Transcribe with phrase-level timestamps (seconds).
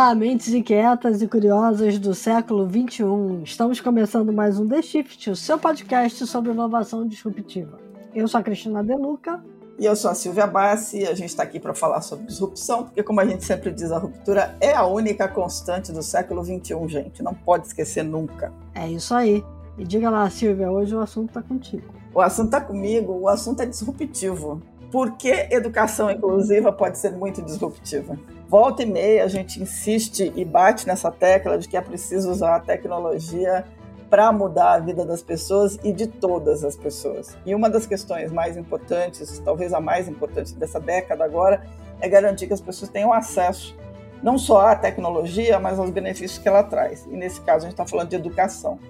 [0.00, 3.42] Olá, mentes inquietas e curiosas do século XXI.
[3.44, 7.78] Estamos começando mais um The Shift, o seu podcast sobre inovação disruptiva.
[8.14, 9.44] Eu sou a Cristina Deluca.
[9.78, 12.84] E eu sou a Silvia Bassi e a gente está aqui para falar sobre disrupção,
[12.84, 16.88] porque, como a gente sempre diz, a ruptura é a única constante do século XXI,
[16.88, 17.22] gente.
[17.22, 18.50] Não pode esquecer nunca.
[18.74, 19.44] É isso aí.
[19.76, 21.84] E diga lá, Silvia, hoje o assunto está contigo.
[22.14, 24.62] O assunto está comigo, o assunto é disruptivo.
[24.90, 28.18] Por que educação inclusiva pode ser muito disruptiva?
[28.50, 32.56] Volta e meia a gente insiste e bate nessa tecla de que é preciso usar
[32.56, 33.64] a tecnologia
[34.10, 37.38] para mudar a vida das pessoas e de todas as pessoas.
[37.46, 41.64] E uma das questões mais importantes, talvez a mais importante dessa década agora,
[42.00, 43.78] é garantir que as pessoas tenham acesso
[44.20, 47.06] não só à tecnologia, mas aos benefícios que ela traz.
[47.06, 48.80] E nesse caso a gente está falando de educação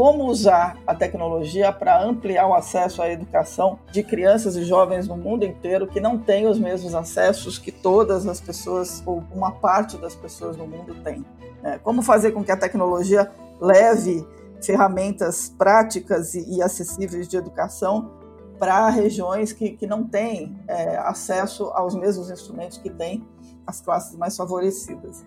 [0.00, 5.14] como usar a tecnologia para ampliar o acesso à educação de crianças e jovens no
[5.14, 9.98] mundo inteiro que não têm os mesmos acessos que todas as pessoas, ou uma parte
[9.98, 11.22] das pessoas no mundo tem.
[11.62, 11.78] Né?
[11.84, 14.26] Como fazer com que a tecnologia leve
[14.62, 18.10] ferramentas práticas e, e acessíveis de educação
[18.58, 23.22] para regiões que, que não têm é, acesso aos mesmos instrumentos que têm
[23.66, 25.22] as classes mais favorecidas.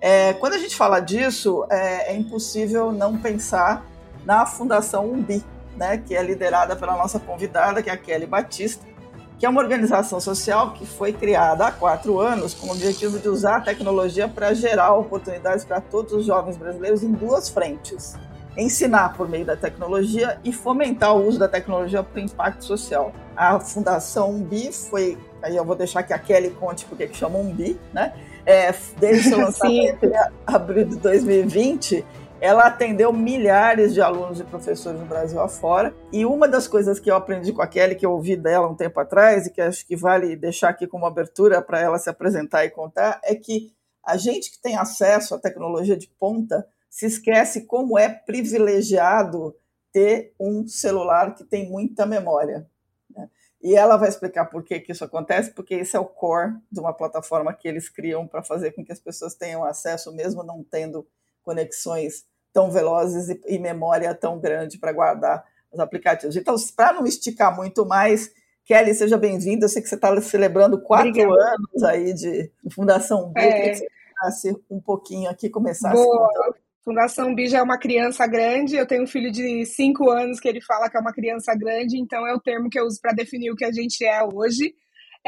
[0.00, 3.86] É, quando a gente fala disso, é, é impossível não pensar
[4.26, 5.42] na Fundação Umbi,
[5.76, 8.84] né, que é liderada pela nossa convidada, que é a Kelly Batista,
[9.38, 13.28] que é uma organização social que foi criada há quatro anos com o objetivo de
[13.28, 18.16] usar a tecnologia para gerar oportunidades para todos os jovens brasileiros em duas frentes.
[18.56, 23.12] Ensinar por meio da tecnologia e fomentar o uso da tecnologia para o impacto social.
[23.36, 27.38] A Fundação Umbi foi, aí eu vou deixar que a Kelly conte porque que chama
[27.38, 28.14] Umbi, né?
[28.46, 30.12] É, desde o lançamento em
[30.46, 32.02] abril de 2020,
[32.40, 35.94] ela atendeu milhares de alunos e professores no Brasil afora.
[36.12, 38.74] E uma das coisas que eu aprendi com a Kelly, que eu ouvi dela um
[38.74, 42.64] tempo atrás, e que acho que vale deixar aqui como abertura para ela se apresentar
[42.64, 47.66] e contar, é que a gente que tem acesso à tecnologia de ponta se esquece
[47.66, 49.54] como é privilegiado
[49.92, 52.68] ter um celular que tem muita memória.
[53.10, 53.28] Né?
[53.62, 56.78] E ela vai explicar por que, que isso acontece, porque esse é o core de
[56.78, 60.62] uma plataforma que eles criam para fazer com que as pessoas tenham acesso, mesmo não
[60.62, 61.06] tendo
[61.46, 66.36] conexões tão velozes e, e memória tão grande para guardar os aplicativos.
[66.36, 68.32] Então, para não esticar muito mais,
[68.64, 69.64] Kelly, seja bem-vinda.
[69.64, 71.32] Eu sei que você está celebrando quatro Obrigada.
[71.32, 73.40] anos aí de, Fundação B.
[73.40, 73.70] É.
[73.70, 73.86] Que
[74.24, 76.28] você um pouquinho aqui, começasse Boa.
[76.82, 78.76] Fundação B já é uma criança grande.
[78.76, 81.98] Eu tenho um filho de cinco anos que ele fala que é uma criança grande,
[81.98, 84.74] então é o termo que eu uso para definir o que a gente é hoje.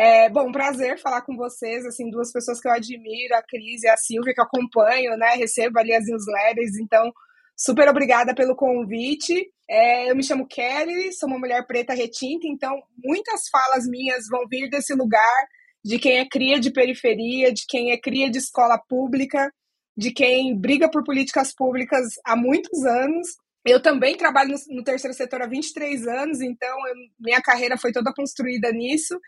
[0.01, 3.89] É, bom, prazer falar com vocês, assim, duas pessoas que eu admiro, a Cris e
[3.89, 7.13] a Silvia, que eu acompanho, né, recebo ali as newsletters, então,
[7.57, 9.51] super obrigada pelo convite.
[9.69, 14.47] É, eu me chamo Kelly, sou uma mulher preta retinta, então muitas falas minhas vão
[14.49, 15.49] vir desse lugar
[15.85, 19.53] de quem é cria de periferia, de quem é cria de escola pública,
[19.97, 23.27] de quem briga por políticas públicas há muitos anos.
[23.69, 27.93] Eu também trabalho no, no terceiro setor há 23 anos, então eu, minha carreira foi
[27.93, 29.21] toda construída nisso.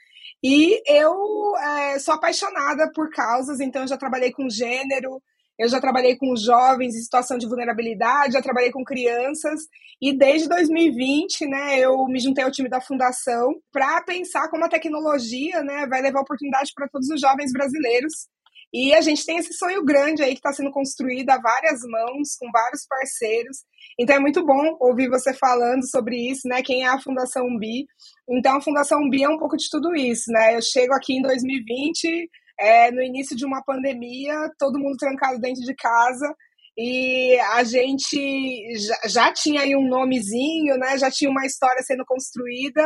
[0.43, 1.13] E eu
[1.57, 5.23] é, sou apaixonada por causas, então eu já trabalhei com gênero,
[5.59, 9.61] eu já trabalhei com jovens em situação de vulnerabilidade, já trabalhei com crianças
[10.01, 14.69] e desde 2020, né, eu me juntei ao time da fundação para pensar como a
[14.71, 18.27] tecnologia, né, vai levar oportunidade para todos os jovens brasileiros.
[18.73, 22.37] E a gente tem esse sonho grande aí que está sendo construído a várias mãos,
[22.39, 23.65] com vários parceiros.
[23.99, 26.63] Então é muito bom ouvir você falando sobre isso, né?
[26.63, 27.87] Quem é a Fundação Bi?
[28.29, 30.55] Então a Fundação Bi é um pouco de tudo isso, né?
[30.55, 35.63] Eu chego aqui em 2020, é, no início de uma pandemia, todo mundo trancado dentro
[35.63, 36.33] de casa.
[36.79, 40.97] E a gente já, já tinha aí um nomezinho, né?
[40.97, 42.83] Já tinha uma história sendo construída,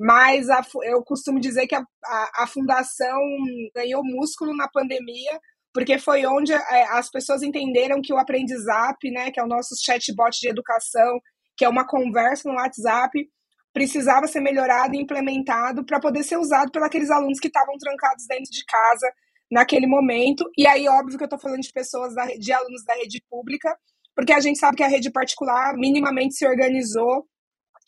[0.00, 3.20] mas a, eu costumo dizer que a, a, a, fundação
[3.74, 5.38] ganhou músculo na pandemia,
[5.74, 9.74] porque foi onde é, as pessoas entenderam que o aprendizap, né, que é o nosso
[9.84, 11.20] chatbot de educação,
[11.54, 13.28] que é uma conversa no WhatsApp,
[13.74, 18.24] precisava ser melhorado e implementado para poder ser usado pelos aqueles alunos que estavam trancados
[18.26, 19.06] dentro de casa
[19.52, 20.50] naquele momento.
[20.56, 23.76] E aí, óbvio que eu estou falando de pessoas, da, de alunos da rede pública,
[24.16, 27.26] porque a gente sabe que a rede particular minimamente se organizou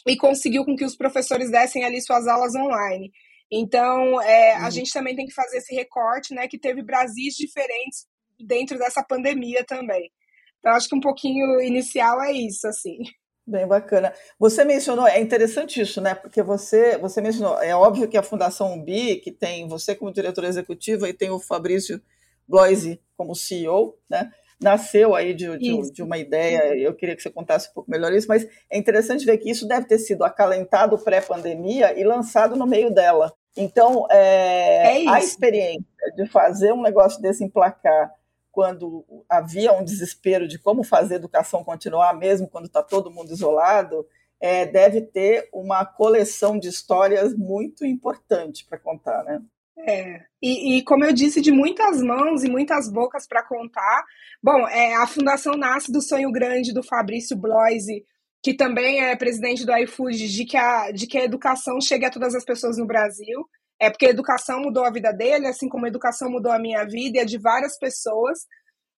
[0.07, 3.11] e conseguiu com que os professores dessem ali suas aulas online.
[3.51, 4.71] Então, é, a uhum.
[4.71, 8.07] gente também tem que fazer esse recorte, né, que teve Brasis diferentes
[8.41, 10.11] dentro dessa pandemia também.
[10.59, 12.99] Então, acho que um pouquinho inicial é isso, assim.
[13.45, 14.15] Bem bacana.
[14.39, 16.15] Você mencionou, é interessante isso, né?
[16.15, 20.45] Porque você, você mencionou, é óbvio que a Fundação Umbi, que tem você como diretor
[20.45, 22.01] executivo e tem o Fabrício
[22.47, 24.31] Bloise como CEO, né?
[24.63, 28.13] Nasceu aí de, de, de, uma ideia, eu queria que você contasse um pouco melhor
[28.13, 32.67] isso, mas é interessante ver que isso deve ter sido acalentado pré-pandemia e lançado no
[32.67, 33.33] meio dela.
[33.57, 35.85] Então, é, é a experiência
[36.17, 38.11] de fazer um negócio desse emplacar
[38.51, 43.33] quando havia um desespero de como fazer a educação continuar, mesmo quando está todo mundo
[43.33, 44.07] isolado,
[44.39, 49.41] é, deve ter uma coleção de histórias muito importante para contar, né?
[49.79, 54.05] É, e, e, como eu disse, de muitas mãos e muitas bocas para contar.
[54.43, 58.05] Bom, é, a fundação nasce do sonho grande do Fabrício Bloise,
[58.43, 62.11] que também é presidente do iFood, de que, a, de que a educação chegue a
[62.11, 63.49] todas as pessoas no Brasil.
[63.81, 66.85] É porque a educação mudou a vida dele, assim como a educação mudou a minha
[66.85, 68.41] vida e a de várias pessoas.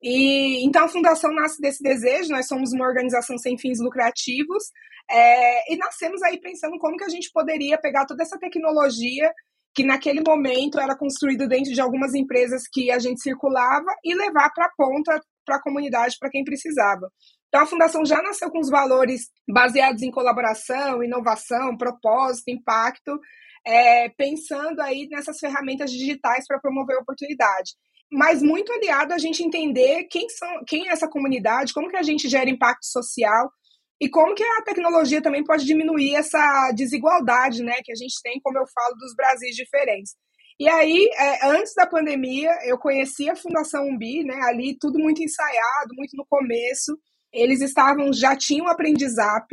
[0.03, 2.33] E então a fundação nasce desse desejo.
[2.33, 4.65] Nós somos uma organização sem fins lucrativos
[5.09, 9.33] é, e nascemos aí pensando como que a gente poderia pegar toda essa tecnologia
[9.75, 14.51] que naquele momento era construída dentro de algumas empresas que a gente circulava e levar
[14.51, 17.11] para a ponta para a comunidade, para quem precisava.
[17.49, 23.19] Então, a Fundação já nasceu com os valores baseados em colaboração, inovação, propósito, impacto,
[23.67, 27.73] é, pensando aí nessas ferramentas digitais para promover oportunidade.
[28.11, 32.03] Mas muito aliado a gente entender quem, são, quem é essa comunidade, como que a
[32.03, 33.51] gente gera impacto social
[34.03, 38.41] e como que a tecnologia também pode diminuir essa desigualdade, né, que a gente tem,
[38.43, 40.17] como eu falo, dos Brasis diferentes.
[40.59, 45.23] E aí, é, antes da pandemia, eu conheci a Fundação Umbi, né, ali tudo muito
[45.23, 46.99] ensaiado, muito no começo.
[47.33, 49.47] Eles estavam, já tinham o Aprendizap.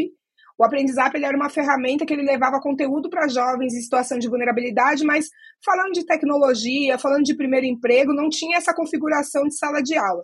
[0.58, 4.28] O Aprendizap ele era uma ferramenta que ele levava conteúdo para jovens em situação de
[4.28, 5.28] vulnerabilidade, mas
[5.64, 10.24] falando de tecnologia, falando de primeiro emprego, não tinha essa configuração de sala de aula.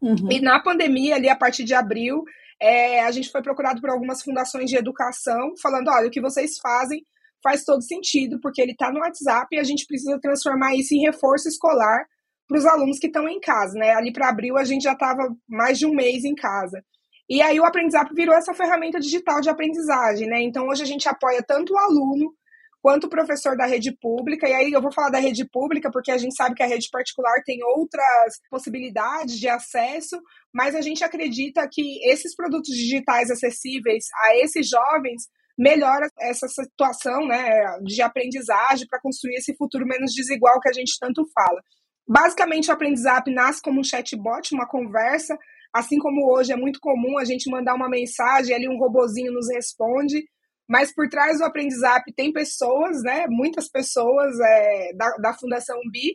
[0.00, 0.30] Uhum.
[0.30, 2.22] E na pandemia, ali a partir de abril,
[2.64, 6.58] é, a gente foi procurado por algumas fundações de educação, falando: olha, o que vocês
[6.58, 7.04] fazem
[7.42, 11.02] faz todo sentido, porque ele está no WhatsApp e a gente precisa transformar isso em
[11.02, 12.06] reforço escolar
[12.48, 13.90] para os alunos que estão em casa, né?
[13.90, 16.82] Ali para abril a gente já estava mais de um mês em casa.
[17.28, 20.40] E aí o Aprendizap virou essa ferramenta digital de aprendizagem, né?
[20.40, 22.34] Então hoje a gente apoia tanto o aluno
[22.82, 24.48] quanto o professor da rede pública.
[24.48, 26.88] E aí eu vou falar da rede pública porque a gente sabe que a rede
[26.90, 30.18] particular tem outras possibilidades de acesso,
[30.54, 35.24] mas a gente acredita que esses produtos digitais acessíveis a esses jovens
[35.58, 40.96] melhora essa situação né, de aprendizagem para construir esse futuro menos desigual que a gente
[41.00, 41.60] tanto fala.
[42.06, 45.36] Basicamente, o Aprendizap nasce como um chatbot, uma conversa,
[45.72, 49.48] assim como hoje é muito comum a gente mandar uma mensagem, ali um robozinho nos
[49.48, 50.22] responde,
[50.68, 56.14] mas por trás do Aprendizap tem pessoas, né, muitas pessoas é, da, da Fundação BI,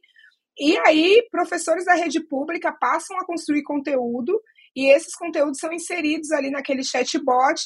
[0.60, 4.40] e aí professores da rede pública passam a construir conteúdo,
[4.76, 7.64] e esses conteúdos são inseridos ali naquele chatbot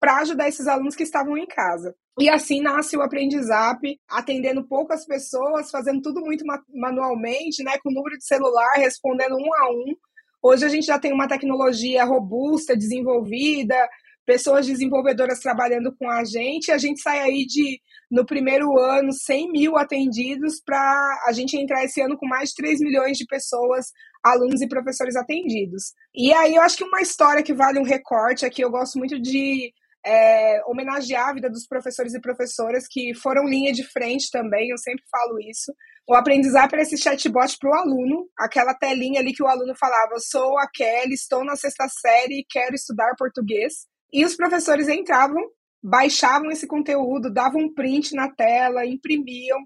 [0.00, 1.94] para ajudar esses alunos que estavam em casa.
[2.20, 6.44] E assim nasce o Aprendizap, atendendo poucas pessoas, fazendo tudo muito
[6.74, 9.94] manualmente, né, com número de celular, respondendo um a um.
[10.42, 13.76] Hoje a gente já tem uma tecnologia robusta, desenvolvida,
[14.24, 16.70] pessoas desenvolvedoras trabalhando com a gente.
[16.70, 17.80] A gente sai aí de,
[18.10, 22.56] no primeiro ano, 100 mil atendidos para a gente entrar esse ano com mais de
[22.56, 23.86] 3 milhões de pessoas,
[24.22, 25.92] alunos e professores atendidos.
[26.14, 29.20] E aí eu acho que uma história que vale um recorte aqui, eu gosto muito
[29.20, 29.72] de
[30.04, 34.78] é, homenagear a vida dos professores e professoras que foram linha de frente também, eu
[34.78, 35.72] sempre falo isso.
[36.08, 40.18] O aprendizado para esse chatbot para o aluno, aquela telinha ali que o aluno falava:
[40.18, 43.86] sou a Kelly, estou na sexta série e quero estudar português.
[44.10, 45.42] E os professores entravam,
[45.82, 49.58] baixavam esse conteúdo, davam um print na tela, imprimiam,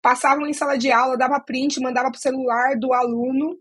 [0.00, 3.56] passavam em sala de aula, dava print, mandava para o celular do aluno.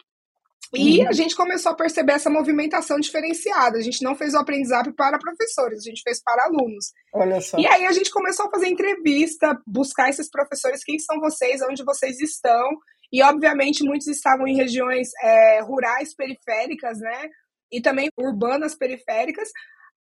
[0.74, 1.10] E uhum.
[1.10, 3.78] a gente começou a perceber essa movimentação diferenciada.
[3.78, 6.92] A gente não fez o aprendizado para professores, a gente fez para alunos.
[7.14, 7.58] Olha só.
[7.58, 11.84] E aí a gente começou a fazer entrevista, buscar esses professores, quem são vocês, onde
[11.84, 12.70] vocês estão.
[13.12, 17.30] E, obviamente, muitos estavam em regiões é, rurais periféricas, né?
[17.72, 19.50] E também urbanas periféricas,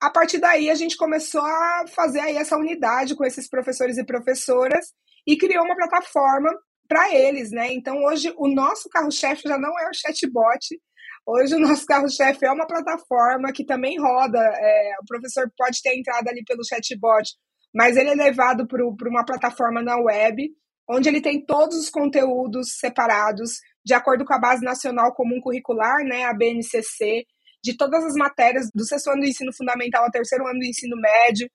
[0.00, 4.04] a partir daí a gente começou a fazer aí essa unidade com esses professores e
[4.04, 4.92] professoras
[5.26, 6.50] e criou uma plataforma
[6.88, 7.72] para eles, né?
[7.72, 10.80] Então hoje o nosso carro-chefe já não é o chatbot,
[11.26, 14.38] hoje o nosso carro-chefe é uma plataforma que também roda.
[14.38, 17.28] É, o professor pode ter entrado ali pelo chatbot,
[17.74, 20.50] mas ele é levado para uma plataforma na web,
[20.88, 26.02] onde ele tem todos os conteúdos separados de acordo com a Base Nacional Comum Curricular,
[26.04, 27.26] né, a BNCC,
[27.62, 30.96] de todas as matérias do sexto ano do ensino fundamental ao terceiro ano do ensino
[30.96, 31.48] médio.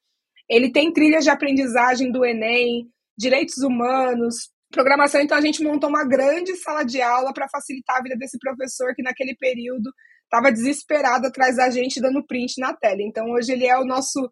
[0.50, 5.22] Ele tem trilhas de aprendizagem do Enem, direitos humanos, programação.
[5.22, 8.94] Então, a gente montou uma grande sala de aula para facilitar a vida desse professor
[8.96, 9.92] que, naquele período,
[10.24, 13.02] estava desesperado atrás da gente, dando print na tela.
[13.02, 14.30] Então, hoje, ele é o nosso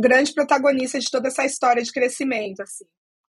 [0.00, 2.62] grande protagonista de toda essa história de crescimento.
[2.62, 2.84] assim.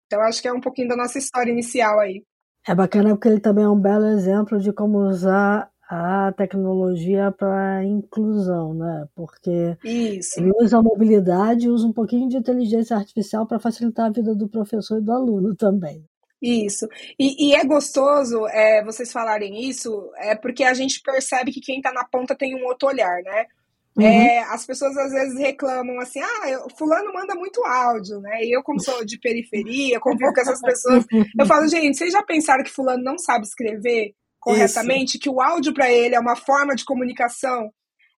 [0.06, 2.22] Então, acho que é um pouquinho da nossa história inicial aí.
[2.66, 7.84] É bacana porque ele também é um belo exemplo de como usar a tecnologia para
[7.84, 9.06] inclusão, né?
[9.14, 10.40] Porque Isso.
[10.40, 14.34] ele usa a mobilidade e usa um pouquinho de inteligência artificial para facilitar a vida
[14.34, 16.02] do professor e do aluno também.
[16.40, 16.88] Isso.
[17.18, 21.76] E, e, é gostoso é, vocês falarem isso, é porque a gente percebe que quem
[21.76, 23.44] está na ponta tem um outro olhar, né?
[23.94, 24.06] Uhum.
[24.06, 28.42] É, as pessoas às vezes reclamam assim, ah, eu, fulano manda muito áudio, né?
[28.42, 31.04] E eu, como sou de periferia, convivo com essas pessoas,
[31.38, 35.12] eu falo, gente, vocês já pensaram que fulano não sabe escrever corretamente?
[35.12, 35.20] Isso.
[35.20, 37.70] Que o áudio para ele é uma forma de comunicação?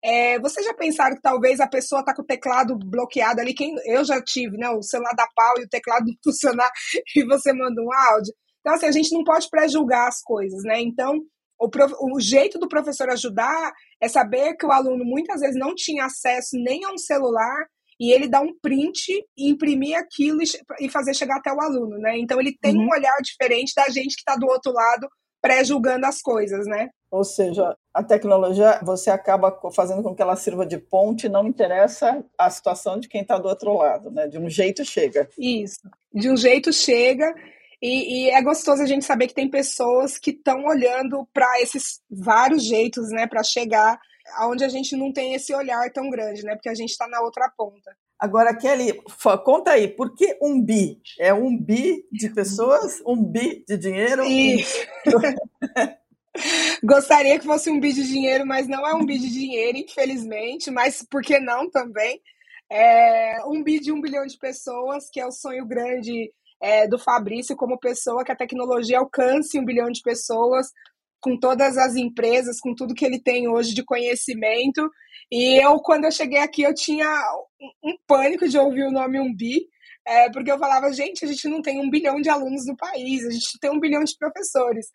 [0.04, 3.52] É, vocês já pensaram que talvez a pessoa está com o teclado bloqueado ali?
[3.54, 4.68] Quem, eu já tive, né?
[4.70, 6.70] O celular da pau e o teclado não funcionar
[7.14, 8.32] e você manda um áudio.
[8.60, 10.80] Então, assim, a gente não pode pré-julgar as coisas, né?
[10.80, 11.20] Então,
[11.60, 15.74] o, prof, o jeito do professor ajudar é saber que o aluno muitas vezes não
[15.74, 17.66] tinha acesso nem a um celular
[18.00, 20.40] e ele dá um print e imprimir aquilo
[20.80, 22.18] e fazer chegar até o aluno, né?
[22.18, 22.86] Então ele tem uhum.
[22.86, 25.08] um olhar diferente da gente que está do outro lado
[25.42, 26.88] pré-julgando as coisas, né?
[27.10, 32.24] Ou seja, a tecnologia você acaba fazendo com que ela sirva de ponte, não interessa
[32.38, 34.28] a situação de quem está do outro lado, né?
[34.28, 35.28] De um jeito chega.
[35.36, 35.80] Isso,
[36.14, 37.34] de um jeito chega.
[37.82, 42.00] E, e é gostoso a gente saber que tem pessoas que estão olhando para esses
[42.08, 44.00] vários jeitos, né, para chegar
[44.36, 46.54] aonde a gente não tem esse olhar tão grande, né?
[46.54, 47.94] Porque a gente está na outra ponta.
[48.22, 49.02] Agora, Kelly,
[49.44, 51.02] conta aí, por que um bi?
[51.18, 53.02] É um bi de pessoas?
[53.04, 54.22] Um bi de dinheiro?
[56.84, 60.70] Gostaria que fosse um bi de dinheiro, mas não é um bi de dinheiro, infelizmente.
[60.70, 62.22] Mas por que não também?
[62.70, 67.00] É um bi de um bilhão de pessoas, que é o sonho grande é, do
[67.00, 70.68] Fabrício como pessoa, que a tecnologia alcance um bilhão de pessoas,
[71.22, 74.90] com todas as empresas, com tudo que ele tem hoje de conhecimento.
[75.30, 77.08] E eu, quando eu cheguei aqui, eu tinha
[77.82, 79.66] um pânico de ouvir o nome Umbi,
[80.06, 83.24] é, porque eu falava, gente, a gente não tem um bilhão de alunos no país,
[83.24, 84.86] a gente tem um bilhão de professores.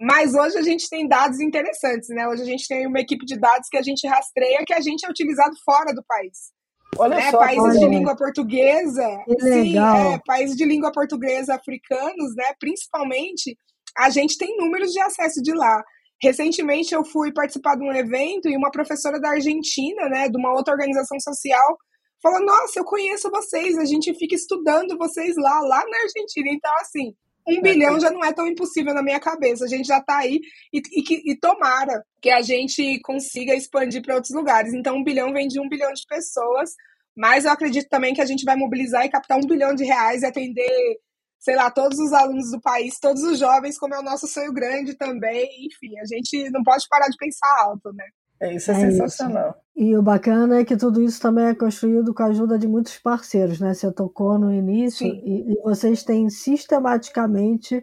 [0.00, 2.28] Mas hoje a gente tem dados interessantes, né?
[2.28, 5.04] Hoje a gente tem uma equipe de dados que a gente rastreia que a gente
[5.04, 6.52] é utilizado fora do país.
[6.96, 7.30] Olha né?
[7.30, 7.78] só, países olha.
[7.78, 12.52] de língua portuguesa, que sim, é, países de língua portuguesa africanos, né?
[12.60, 13.58] Principalmente,
[13.96, 15.82] a gente tem números de acesso de lá.
[16.20, 20.52] Recentemente eu fui participar de um evento e uma professora da Argentina, né, de uma
[20.52, 21.78] outra organização social,
[22.22, 26.50] falou: Nossa, eu conheço vocês, a gente fica estudando vocês lá, lá na Argentina.
[26.50, 27.14] Então, assim,
[27.48, 29.64] um bilhão já não é tão impossível na minha cabeça.
[29.64, 30.40] A gente já está aí
[30.72, 34.74] e, e, e, tomara que a gente consiga expandir para outros lugares.
[34.74, 36.70] Então, um bilhão vem de um bilhão de pessoas,
[37.16, 40.22] mas eu acredito também que a gente vai mobilizar e captar um bilhão de reais
[40.22, 40.98] e atender,
[41.38, 44.52] sei lá, todos os alunos do país, todos os jovens, como é o nosso sonho
[44.52, 45.48] grande também.
[45.66, 48.04] Enfim, a gente não pode parar de pensar alto, né?
[48.40, 49.50] É, isso é, é sensacional.
[49.76, 49.88] Isso.
[49.88, 52.98] E o bacana é que tudo isso também é construído com a ajuda de muitos
[52.98, 53.74] parceiros, né?
[53.74, 57.80] Você tocou no início e, e, vocês têm sistematicamente,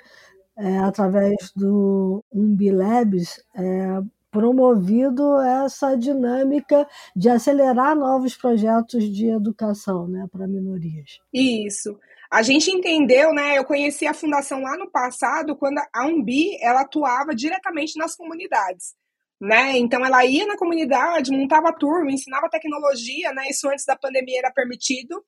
[0.58, 6.86] é, através do Umbilabs, é, promovido essa dinâmica
[7.16, 11.20] de acelerar novos projetos de educação né, para minorias.
[11.34, 11.98] Isso.
[12.36, 13.58] A gente entendeu, né?
[13.58, 18.94] Eu conheci a fundação lá no passado, quando a Umbi ela atuava diretamente nas comunidades
[19.40, 19.78] né?
[19.78, 23.48] Então ela ia na comunidade, montava turma, ensinava tecnologia, né?
[23.50, 25.24] Isso antes da pandemia era permitido.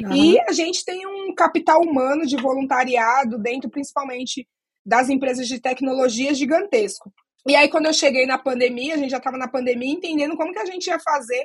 [0.00, 0.12] Uhum.
[0.14, 4.48] E a gente tem um capital humano de voluntariado dentro, principalmente
[4.84, 7.12] das empresas de tecnologia gigantesco.
[7.46, 10.52] E aí quando eu cheguei na pandemia, a gente já estava na pandemia entendendo como
[10.52, 11.44] que a gente ia fazer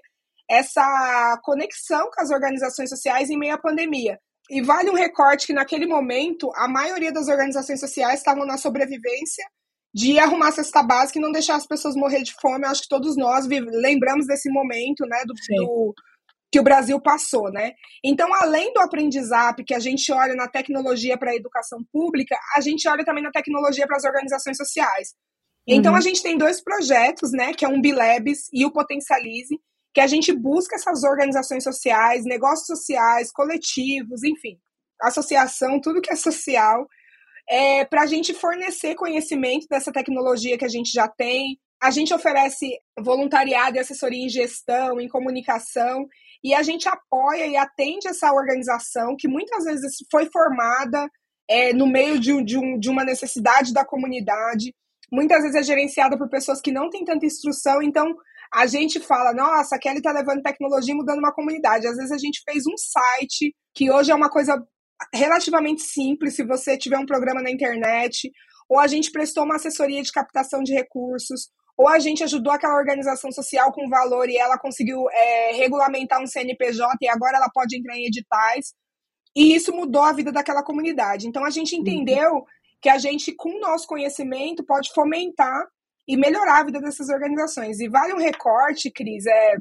[0.50, 4.20] essa conexão com as organizações sociais em meio à pandemia.
[4.50, 9.44] E vale um recorte que naquele momento a maioria das organizações sociais estavam na sobrevivência
[9.94, 12.66] de arrumar a cesta básica e não deixar as pessoas morrer de fome.
[12.66, 15.94] Eu acho que todos nós lembramos desse momento, né, do, do,
[16.52, 17.72] que o Brasil passou, né?
[18.04, 22.62] Então, além do aprendizado que a gente olha na tecnologia para a educação pública, a
[22.62, 25.14] gente olha também na tecnologia para as organizações sociais.
[25.68, 25.98] Então, uhum.
[25.98, 29.60] a gente tem dois projetos, né, que é um Bilabs e o Potencialize,
[29.96, 34.60] que a gente busca essas organizações sociais, negócios sociais, coletivos, enfim,
[35.02, 36.86] associação, tudo que é social,
[37.50, 41.58] é, para a gente fornecer conhecimento dessa tecnologia que a gente já tem.
[41.82, 46.06] A gente oferece voluntariado e assessoria em gestão, em comunicação,
[46.44, 51.10] e a gente apoia e atende essa organização que muitas vezes foi formada
[51.50, 54.74] é, no meio de, de, um, de uma necessidade da comunidade,
[55.10, 58.14] muitas vezes é gerenciada por pessoas que não têm tanta instrução, então
[58.54, 61.88] a gente fala, nossa, a Kelly está levando tecnologia e mudando uma comunidade.
[61.88, 64.62] Às vezes a gente fez um site, que hoje é uma coisa
[65.14, 68.32] relativamente simples se você tiver um programa na internet,
[68.70, 72.78] ou a gente prestou uma assessoria de captação de recursos, ou a gente ajudou aquela
[72.78, 77.78] organização social com valor e ela conseguiu é, regulamentar um CNPJ e agora ela pode
[77.78, 78.74] entrar em editais.
[79.36, 81.28] E isso mudou a vida daquela comunidade.
[81.28, 82.46] Então a gente entendeu
[82.82, 85.68] que a gente, com o nosso conhecimento, pode fomentar
[86.08, 87.80] e melhorar a vida dessas organizações.
[87.80, 89.56] E vale um recorte, Cris, é,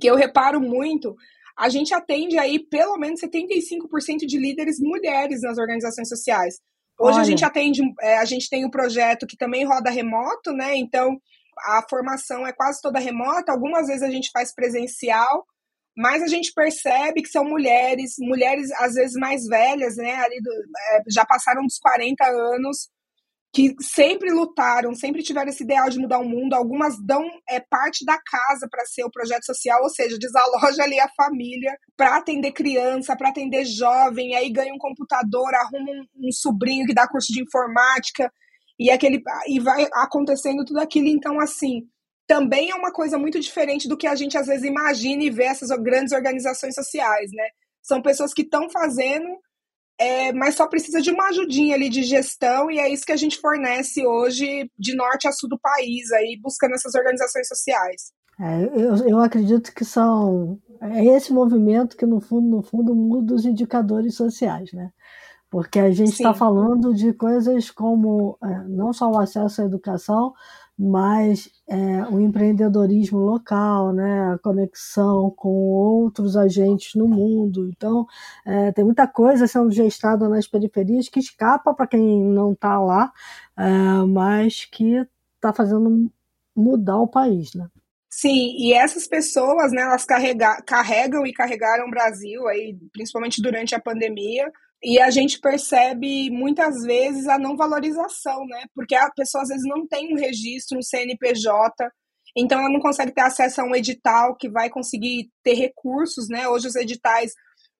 [0.00, 1.16] que eu reparo muito
[1.56, 6.58] a gente atende aí pelo menos 75% de líderes mulheres nas organizações sociais.
[6.98, 7.22] Hoje Olha.
[7.22, 10.76] a gente atende, é, a gente tem um projeto que também roda remoto, né?
[10.76, 11.20] Então
[11.66, 13.52] a formação é quase toda remota.
[13.52, 15.46] Algumas vezes a gente faz presencial,
[15.96, 20.14] mas a gente percebe que são mulheres, mulheres às vezes mais velhas, né?
[20.16, 22.88] Ali do, é, já passaram dos 40 anos,
[23.52, 26.54] que sempre lutaram, sempre tiveram esse ideal de mudar o mundo.
[26.54, 30.98] Algumas dão é, parte da casa para ser o projeto social, ou seja, desaloja ali
[30.98, 36.32] a família para atender criança, para atender jovem, aí ganha um computador, arruma um, um,
[36.32, 38.32] sobrinho que dá curso de informática
[38.78, 41.08] e aquele e vai acontecendo tudo aquilo.
[41.08, 41.82] Então, assim,
[42.26, 45.44] também é uma coisa muito diferente do que a gente às vezes imagina e vê
[45.44, 47.48] essas grandes organizações sociais, né?
[47.82, 49.28] São pessoas que estão fazendo
[50.02, 53.16] é, mas só precisa de uma ajudinha ali de gestão e é isso que a
[53.16, 58.12] gente fornece hoje de norte a sul do país, aí buscando essas organizações sociais.
[58.40, 63.34] É, eu, eu acredito que são é esse movimento que no fundo no fundo muda
[63.34, 64.90] os indicadores sociais, né?
[65.48, 70.32] Porque a gente está falando de coisas como é, não só o acesso à educação,
[70.78, 77.68] mas é, o empreendedorismo local, né, a conexão com outros agentes no mundo.
[77.68, 78.06] Então,
[78.46, 83.12] é, tem muita coisa sendo gestada nas periferias que escapa para quem não está lá,
[83.56, 83.62] é,
[84.06, 86.10] mas que está fazendo
[86.54, 87.68] mudar o país, né?
[88.10, 93.74] Sim, e essas pessoas, né, elas carrega, carregam e carregaram o Brasil, aí, principalmente durante
[93.74, 94.52] a pandemia,
[94.82, 98.64] e a gente percebe muitas vezes a não valorização, né?
[98.74, 101.72] Porque a pessoa às vezes não tem um registro, um CNPJ,
[102.36, 106.48] então ela não consegue ter acesso a um edital que vai conseguir ter recursos, né?
[106.48, 107.32] Hoje os editais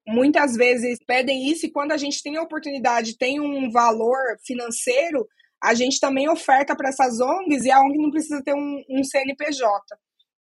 [0.07, 5.27] muitas vezes pedem isso e quando a gente tem a oportunidade, tem um valor financeiro,
[5.63, 9.03] a gente também oferta para essas ONGs e a ONG não precisa ter um, um
[9.03, 9.71] CNPJ,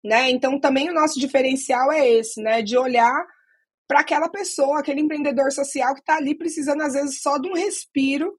[0.04, 0.30] né?
[0.30, 2.60] Então também o nosso diferencial é esse, né?
[2.60, 3.24] De olhar
[3.90, 7.54] para aquela pessoa, aquele empreendedor social que está ali precisando, às vezes, só de um
[7.54, 8.38] respiro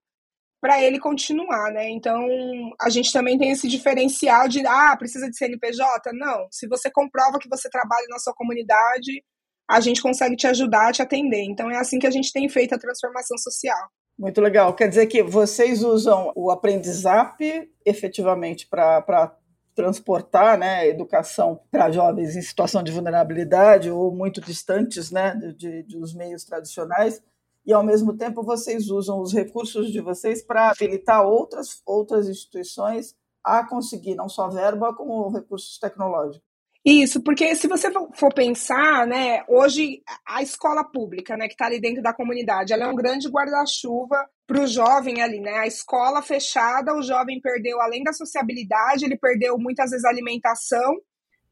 [0.61, 1.89] para ele continuar, né?
[1.89, 2.25] Então,
[2.79, 6.13] a gente também tem esse diferencial de, ah, precisa de CNPJ?
[6.13, 6.47] Não.
[6.49, 9.21] Se você comprova que você trabalha na sua comunidade,
[9.69, 11.43] a gente consegue te ajudar, te atender.
[11.43, 13.89] Então, é assim que a gente tem feito a transformação social.
[14.17, 14.73] Muito legal.
[14.73, 17.43] Quer dizer que vocês usam o aprendizap
[17.85, 19.35] efetivamente para
[19.81, 25.97] transportar né, educação para jovens em situação de vulnerabilidade ou muito distantes né, de, de,
[25.97, 27.21] dos meios tradicionais,
[27.65, 33.15] e ao mesmo tempo vocês usam os recursos de vocês para habilitar outras, outras instituições
[33.43, 36.50] a conseguir não só verba, como recursos tecnológicos.
[36.83, 41.79] Isso, porque se você for pensar, né, hoje a escola pública, né, que está ali
[41.79, 45.59] dentro da comunidade, ela é um grande guarda-chuva para o jovem ali, né?
[45.59, 50.97] A escola fechada, o jovem perdeu, além da sociabilidade, ele perdeu muitas vezes a alimentação,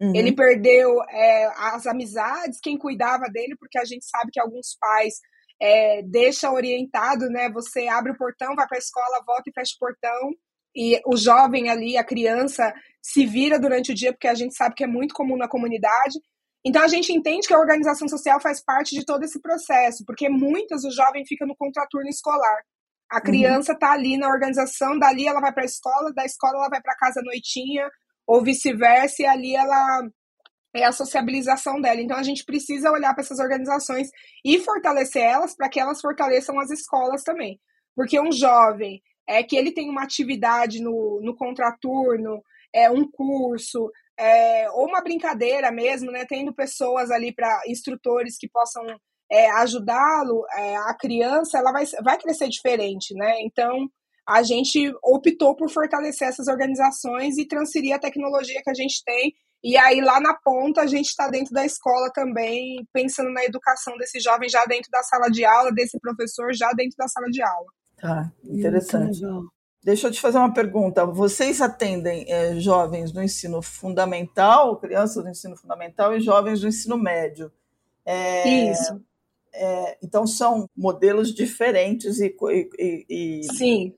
[0.01, 0.15] uhum.
[0.15, 5.19] ele perdeu é, as amizades, quem cuidava dele, porque a gente sabe que alguns pais
[5.61, 7.49] é, deixa orientado, né?
[7.51, 10.31] Você abre o portão, vai para a escola, volta e fecha o portão
[10.75, 14.75] e o jovem ali, a criança, se vira durante o dia, porque a gente sabe
[14.75, 16.19] que é muito comum na comunidade.
[16.65, 20.29] Então a gente entende que a organização social faz parte de todo esse processo, porque
[20.29, 22.63] muitas o jovem fica no contraturno escolar.
[23.12, 23.21] A uhum.
[23.23, 23.93] criança está uhum.
[23.93, 27.21] ali na organização, dali ela vai para a escola, da escola ela vai para casa
[27.21, 27.89] à noitinha,
[28.27, 30.08] ou vice-versa, e ali ela
[30.75, 32.01] é a sociabilização dela.
[32.01, 34.10] Então a gente precisa olhar para essas organizações
[34.45, 37.60] e fortalecer elas para que elas fortaleçam as escolas também.
[37.95, 43.91] Porque um jovem é que ele tem uma atividade no, no contraturno, é um curso,
[44.17, 46.25] é, ou uma brincadeira mesmo, né?
[46.25, 48.83] Tendo pessoas ali para instrutores que possam
[49.31, 53.35] é, ajudá-lo, é, a criança, ela vai, vai crescer diferente, né?
[53.41, 53.87] Então
[54.27, 59.33] a gente optou por fortalecer essas organizações e transferir a tecnologia que a gente tem.
[59.63, 63.95] E aí, lá na ponta, a gente está dentro da escola também, pensando na educação
[63.97, 67.43] desse jovem já dentro da sala de aula, desse professor já dentro da sala de
[67.43, 67.67] aula.
[68.01, 69.21] Tá, interessante.
[69.81, 71.05] Deixa eu te fazer uma pergunta.
[71.05, 76.97] Vocês atendem é, jovens do ensino fundamental, crianças do ensino fundamental e jovens do ensino
[76.97, 77.51] médio.
[78.05, 79.01] É, Isso.
[79.53, 82.35] É, então são modelos diferentes e,
[82.77, 83.95] e, e Sim.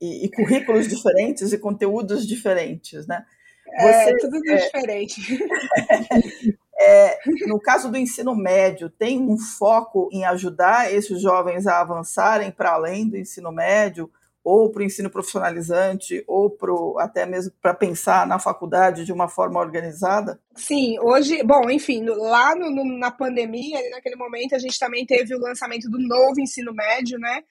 [0.00, 3.24] E, e, currículos diferentes e conteúdos diferentes, né?
[3.68, 5.20] É, Você, é, tudo diferente.
[6.82, 12.50] É, no caso do ensino médio, tem um foco em ajudar esses jovens a avançarem
[12.50, 14.10] para além do ensino médio,
[14.42, 19.28] ou para o ensino profissionalizante, ou pro, até mesmo para pensar na faculdade de uma
[19.28, 20.40] forma organizada?
[20.54, 25.34] Sim, hoje, bom, enfim, lá no, no, na pandemia, naquele momento, a gente também teve
[25.34, 27.42] o lançamento do novo ensino médio, né?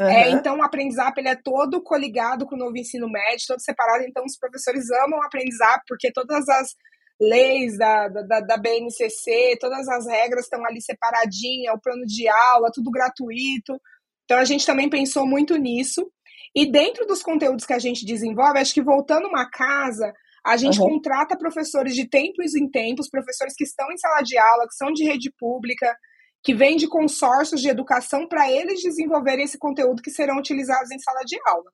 [0.00, 0.06] Uhum.
[0.06, 4.04] É, então, o aprendizado ele é todo coligado com o novo ensino médio, todo separado.
[4.04, 6.74] Então, os professores amam aprendizado, porque todas as
[7.20, 12.70] leis da, da, da BNCC, todas as regras estão ali separadinhas, o plano de aula,
[12.72, 13.80] tudo gratuito.
[14.24, 16.10] Então a gente também pensou muito nisso.
[16.54, 20.12] E dentro dos conteúdos que a gente desenvolve, acho que voltando uma casa,
[20.44, 20.88] a gente uhum.
[20.88, 24.92] contrata professores de tempos em tempos, professores que estão em sala de aula, que são
[24.92, 25.94] de rede pública,
[26.42, 30.98] que vêm de consórcios de educação para eles desenvolverem esse conteúdo que serão utilizados em
[30.98, 31.70] sala de aula.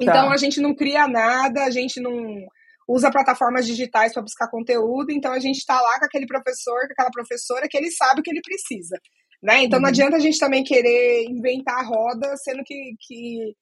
[0.00, 0.20] Então, tá.
[0.20, 2.46] Então a gente não cria nada, a gente não
[2.90, 6.92] usa plataformas digitais para buscar conteúdo, então a gente está lá com aquele professor, com
[6.92, 8.96] aquela professora que ele sabe o que ele precisa.
[9.40, 9.62] Né?
[9.62, 9.84] Então uhum.
[9.84, 13.54] não adianta a gente também querer inventar a roda, sendo que, que,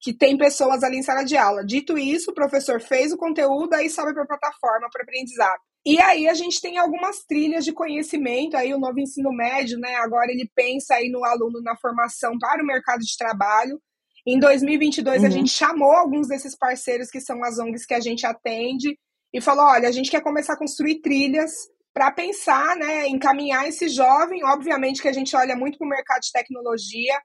[0.00, 1.64] que tem pessoas ali em sala de aula.
[1.64, 5.60] Dito isso, o professor fez o conteúdo, aí sobe para a plataforma para aprendizado.
[5.84, 9.94] E aí a gente tem algumas trilhas de conhecimento, aí o novo ensino médio, né?
[9.96, 13.80] Agora ele pensa aí no aluno na formação para o mercado de trabalho.
[14.26, 15.26] Em 2022, uhum.
[15.26, 18.98] a gente chamou alguns desses parceiros, que são as ONGs que a gente atende,
[19.32, 21.52] e falou: olha, a gente quer começar a construir trilhas
[21.94, 24.44] para pensar, né, encaminhar esse jovem.
[24.44, 27.18] Obviamente que a gente olha muito para o mercado de tecnologia,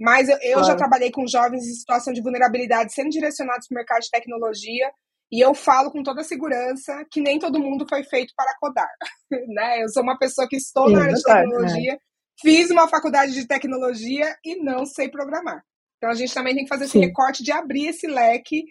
[0.00, 0.66] mas eu, eu claro.
[0.66, 4.90] já trabalhei com jovens em situação de vulnerabilidade sendo direcionados para o mercado de tecnologia.
[5.30, 8.88] E eu falo com toda segurança que nem todo mundo foi feito para codar.
[9.48, 9.82] né?
[9.82, 11.34] Eu sou uma pessoa que estou Sim, na área de né?
[11.34, 11.98] tecnologia, né?
[12.40, 15.62] fiz uma faculdade de tecnologia e não sei programar.
[15.96, 18.64] Então a gente também tem que fazer esse recorte de abrir esse leque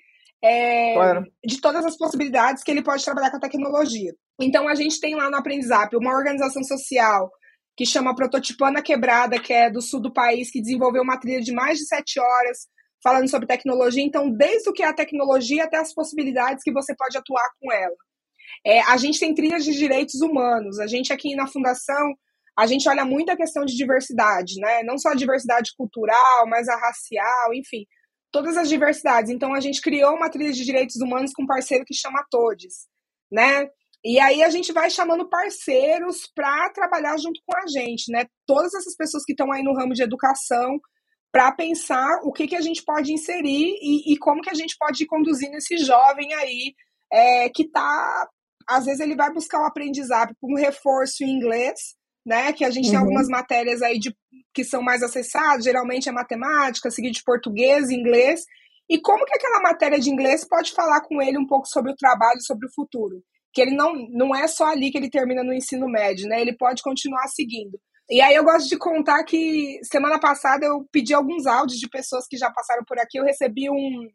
[0.44, 1.26] é, claro.
[1.44, 4.14] de todas as possibilidades que ele pode trabalhar com a tecnologia.
[4.40, 7.32] Então a gente tem lá no Aprendizap uma organização social
[7.76, 11.42] que chama Prototipando a Quebrada, que é do sul do país, que desenvolveu uma trilha
[11.42, 12.68] de mais de sete horas
[13.04, 14.04] falando sobre tecnologia.
[14.04, 17.72] Então, desde o que é a tecnologia até as possibilidades que você pode atuar com
[17.72, 17.96] ela.
[18.66, 20.80] É, a gente tem trilhas de direitos humanos.
[20.80, 22.14] A gente aqui na Fundação
[22.58, 24.84] a gente olha muito a questão de diversidade, né?
[24.84, 27.86] Não só a diversidade cultural, mas a racial, enfim,
[28.32, 29.32] todas as diversidades.
[29.32, 32.88] Então a gente criou uma trilha de direitos humanos com um parceiro que chama Todes,
[33.32, 33.70] né?
[34.04, 38.26] E aí a gente vai chamando parceiros para trabalhar junto com a gente, né?
[38.46, 40.80] Todas essas pessoas que estão aí no ramo de educação,
[41.36, 44.78] para pensar o que, que a gente pode inserir e, e, como que a gente
[44.80, 46.74] pode ir conduzindo esse jovem aí
[47.12, 48.30] é, que está
[48.66, 52.52] às vezes ele vai buscar o aprendizado com um reforço em inglês, né?
[52.54, 52.92] Que a gente uhum.
[52.92, 54.16] tem algumas matérias aí de,
[54.54, 58.44] que são mais acessadas, geralmente é matemática, seguido de português, inglês.
[58.90, 61.96] E como que aquela matéria de inglês pode falar com ele um pouco sobre o
[61.96, 63.24] trabalho, sobre o futuro?
[63.54, 66.42] Que ele não, não é só ali que ele termina no ensino médio, né?
[66.42, 67.80] Ele pode continuar seguindo.
[68.10, 72.28] E aí eu gosto de contar que semana passada eu pedi alguns áudios de pessoas
[72.28, 73.18] que já passaram por aqui.
[73.18, 74.08] Eu recebi um,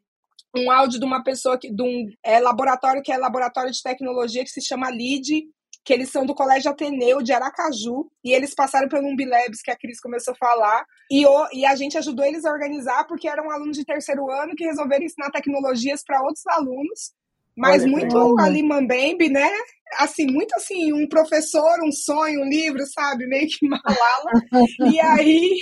[0.55, 4.43] um áudio de uma pessoa que, de um é, laboratório que é laboratório de tecnologia
[4.43, 5.43] que se chama LID,
[5.83, 9.77] que eles são do Colégio Ateneu de Aracaju, e eles passaram pelo Umbilabs, que a
[9.77, 13.49] Cris começou a falar, e, o, e a gente ajudou eles a organizar, porque eram
[13.49, 17.13] alunos de terceiro ano que resolveram ensinar tecnologias para outros alunos,
[17.57, 19.49] mas Olha, muito ali mambembe, né?
[19.97, 23.27] Assim, muito assim, um professor, um sonho, um livro, sabe?
[23.27, 24.31] Meio que malala.
[24.91, 25.59] e aí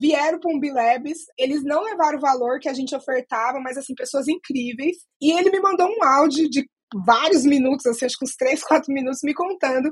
[0.00, 3.94] vieram para um Bilabs, eles não levaram o valor que a gente ofertava, mas assim,
[3.94, 4.96] pessoas incríveis.
[5.20, 8.92] E ele me mandou um áudio de vários minutos, assim, acho que uns três, quatro
[8.92, 9.90] minutos, me contando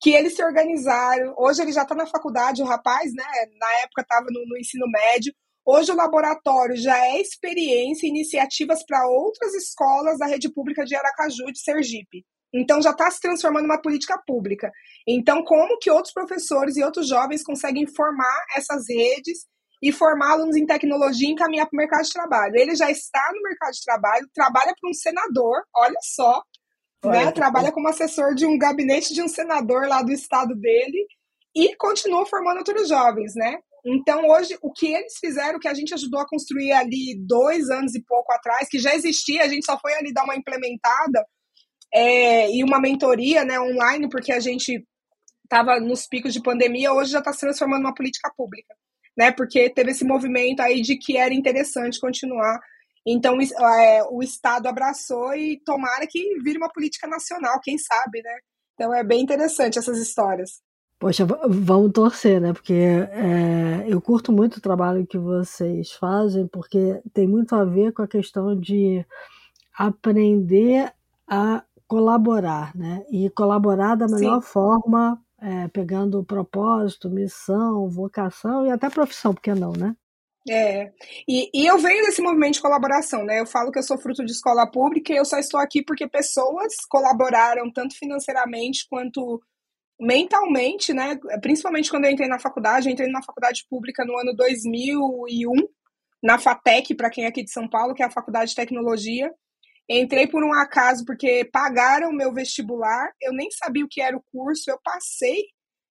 [0.00, 1.34] que eles se organizaram.
[1.38, 3.24] Hoje ele já está na faculdade, o rapaz, né?
[3.58, 5.32] Na época estava no, no, ensino médio.
[5.64, 11.50] Hoje o laboratório já é experiência, iniciativas para outras escolas da rede pública de Aracaju,
[11.52, 12.24] de Sergipe.
[12.54, 14.70] Então já está se transformando uma política pública.
[15.06, 19.46] Então, como que outros professores e outros jovens conseguem formar essas redes
[19.82, 22.56] e formar alunos em tecnologia e encaminhar para o mercado de trabalho.
[22.56, 26.42] Ele já está no mercado de trabalho, trabalha para um senador, olha só,
[27.04, 27.30] né?
[27.32, 31.06] trabalha como assessor de um gabinete de um senador lá do estado dele
[31.54, 33.58] e continua formando outros jovens, né?
[33.84, 37.94] Então, hoje, o que eles fizeram, que a gente ajudou a construir ali dois anos
[37.94, 41.24] e pouco atrás, que já existia, a gente só foi ali dar uma implementada
[41.94, 44.84] é, e uma mentoria né, online, porque a gente
[45.44, 48.74] estava nos picos de pandemia, hoje já está se transformando numa política pública
[49.16, 49.30] né?
[49.32, 52.60] Porque teve esse movimento aí de que era interessante continuar.
[53.06, 58.38] Então é, o Estado abraçou e tomara que vire uma política nacional, quem sabe, né?
[58.74, 60.60] Então é bem interessante essas histórias.
[60.98, 62.52] Poxa, vamos torcer, né?
[62.52, 67.92] Porque é, eu curto muito o trabalho que vocês fazem, porque tem muito a ver
[67.92, 69.04] com a questão de
[69.76, 70.92] aprender
[71.28, 73.04] a colaborar, né?
[73.10, 74.48] E colaborar da melhor Sim.
[74.48, 79.94] forma é, pegando propósito, missão, vocação e até profissão, porque não, né?
[80.48, 80.92] É,
[81.28, 83.40] e, e eu venho desse movimento de colaboração, né?
[83.40, 86.08] Eu falo que eu sou fruto de escola pública e eu só estou aqui porque
[86.08, 89.42] pessoas colaboraram tanto financeiramente quanto
[89.98, 91.18] mentalmente, né?
[91.40, 95.52] Principalmente quando eu entrei na faculdade, eu entrei na faculdade pública no ano 2001,
[96.22, 99.32] na FATEC, para quem é aqui de São Paulo, que é a Faculdade de Tecnologia.
[99.88, 104.22] Entrei por um acaso porque pagaram meu vestibular, eu nem sabia o que era o
[104.32, 105.44] curso, eu passei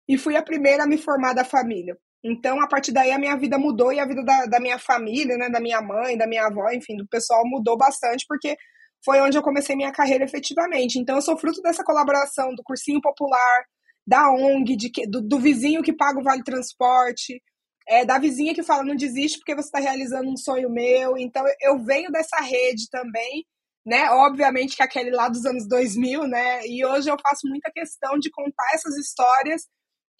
[0.09, 1.97] e fui a primeira a me formar da família.
[2.25, 5.37] Então, a partir daí, a minha vida mudou e a vida da, da minha família,
[5.37, 8.57] né, da minha mãe, da minha avó, enfim, do pessoal mudou bastante, porque
[9.05, 10.99] foi onde eu comecei minha carreira efetivamente.
[10.99, 13.65] Então, eu sou fruto dessa colaboração do cursinho popular,
[14.07, 17.43] da ONG, de, do, do vizinho que paga o vale transporte,
[17.89, 21.17] é, da vizinha que fala não desiste porque você está realizando um sonho meu.
[21.19, 23.45] Então, eu venho dessa rede também,
[23.85, 24.11] né?
[24.11, 26.66] Obviamente que aquele lá dos anos 2000, né?
[26.66, 29.66] E hoje eu faço muita questão de contar essas histórias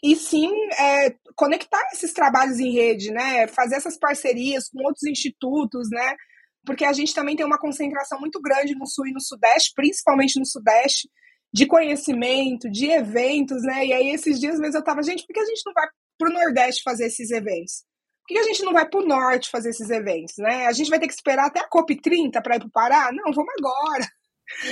[0.03, 3.47] e sim é, conectar esses trabalhos em rede, né?
[3.47, 6.17] Fazer essas parcerias com outros institutos, né?
[6.65, 10.39] Porque a gente também tem uma concentração muito grande no sul e no sudeste, principalmente
[10.39, 11.09] no sudeste,
[11.53, 13.87] de conhecimento, de eventos, né?
[13.87, 15.87] E aí esses dias mesmo eu tava, gente, por que a gente não vai
[16.19, 17.85] para o Nordeste fazer esses eventos?
[18.27, 20.67] Por que a gente não vai para o Norte fazer esses eventos, né?
[20.67, 23.11] A gente vai ter que esperar até a COP30 para ir para o Pará?
[23.13, 24.07] Não, vamos agora.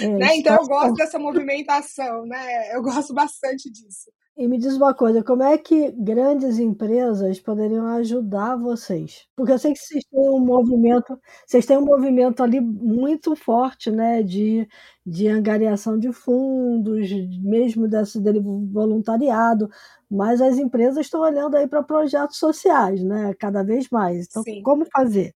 [0.01, 0.37] É, né?
[0.37, 2.75] Então eu gosto dessa movimentação, né?
[2.75, 4.11] Eu gosto bastante disso.
[4.37, 9.27] E me diz uma coisa, como é que grandes empresas poderiam ajudar vocês?
[9.37, 13.91] Porque eu sei que vocês têm um movimento, vocês têm um movimento ali muito forte,
[13.91, 14.67] né, de,
[15.05, 17.11] de angariação de fundos,
[17.43, 19.69] mesmo desse dele voluntariado,
[20.11, 24.27] mas as empresas estão olhando aí para projetos sociais, né, cada vez mais.
[24.27, 24.63] Então, Sim.
[24.63, 25.35] como fazer?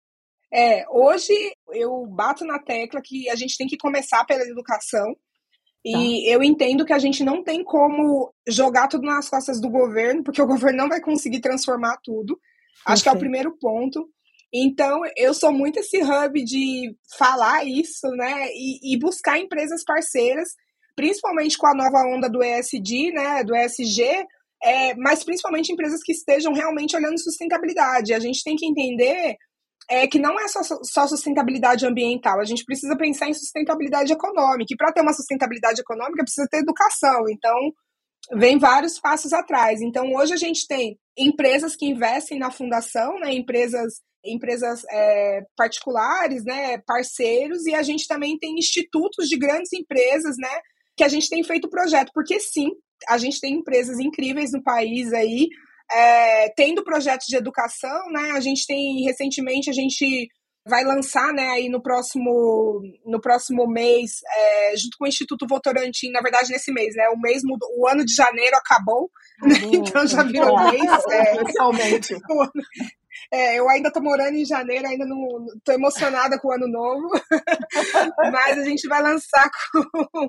[0.53, 1.33] É, hoje
[1.73, 5.17] eu bato na tecla que a gente tem que começar pela educação,
[5.85, 6.33] e tá.
[6.33, 10.41] eu entendo que a gente não tem como jogar tudo nas costas do governo, porque
[10.41, 12.39] o governo não vai conseguir transformar tudo.
[12.87, 14.09] Acho que é o primeiro ponto.
[14.53, 18.49] Então, eu sou muito esse hub de falar isso, né?
[18.53, 20.51] E, e, buscar empresas parceiras,
[20.95, 23.43] principalmente com a nova onda do ESG, né?
[23.45, 24.03] Do ESG,
[24.63, 28.13] é, mas principalmente empresas que estejam realmente olhando sustentabilidade.
[28.13, 29.37] A gente tem que entender
[29.91, 34.73] é que não é só, só sustentabilidade ambiental, a gente precisa pensar em sustentabilidade econômica.
[34.73, 37.25] E para ter uma sustentabilidade econômica, precisa ter educação.
[37.29, 37.57] Então,
[38.37, 39.81] vem vários passos atrás.
[39.81, 46.45] Então, hoje a gente tem empresas que investem na fundação, né, empresas, empresas é, particulares,
[46.45, 50.61] né, parceiros, e a gente também tem institutos de grandes empresas, né,
[50.97, 52.69] que a gente tem feito projeto, porque sim,
[53.09, 55.49] a gente tem empresas incríveis no país aí,
[55.91, 58.33] é, tendo projetos de educação, né?
[58.33, 60.29] A gente tem recentemente a gente
[60.65, 66.11] vai lançar, né, aí no próximo no próximo mês, é, junto com o Instituto Votorantim,
[66.11, 67.09] na verdade nesse mês, né?
[67.09, 69.11] O mês mudou, o ano de janeiro acabou,
[69.43, 69.57] né?
[69.73, 71.35] então já virou mês, é.
[73.33, 77.09] É, eu ainda tô morando em janeiro, ainda não tô emocionada com o ano novo,
[78.31, 80.29] mas a gente vai lançar com,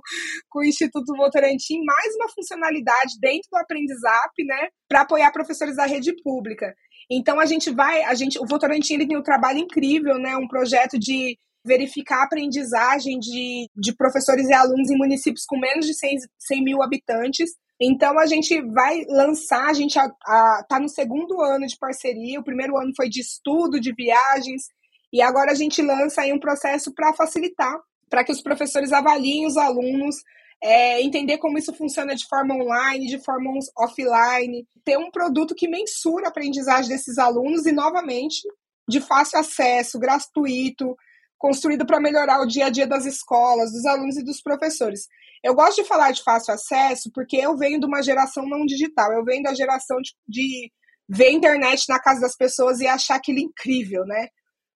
[0.50, 5.86] com o Instituto Votorantim mais uma funcionalidade dentro do Aprendizap, né, para apoiar professores da
[5.86, 6.74] rede pública.
[7.12, 10.48] Então a gente vai, a gente, o Votorantim ele tem um trabalho incrível, né, um
[10.48, 15.94] projeto de verificar a aprendizagem de, de professores e alunos em municípios com menos de
[15.94, 17.52] 100, 100 mil habitantes.
[17.86, 22.78] Então a gente vai lançar, a gente está no segundo ano de parceria, o primeiro
[22.78, 24.68] ano foi de estudo, de viagens,
[25.12, 27.78] e agora a gente lança aí um processo para facilitar,
[28.10, 30.16] para que os professores avaliem os alunos,
[30.62, 35.68] é, entender como isso funciona de forma online, de forma offline, ter um produto que
[35.68, 38.42] mensura a aprendizagem desses alunos e, novamente,
[38.88, 40.96] de fácil acesso, gratuito,
[41.44, 45.10] construído para melhorar o dia a dia das escolas, dos alunos e dos professores.
[45.44, 49.12] Eu gosto de falar de fácil acesso porque eu venho de uma geração não digital,
[49.12, 50.72] eu venho da geração de, de
[51.10, 54.30] ver a internet na casa das pessoas e achar aquilo incrível, né?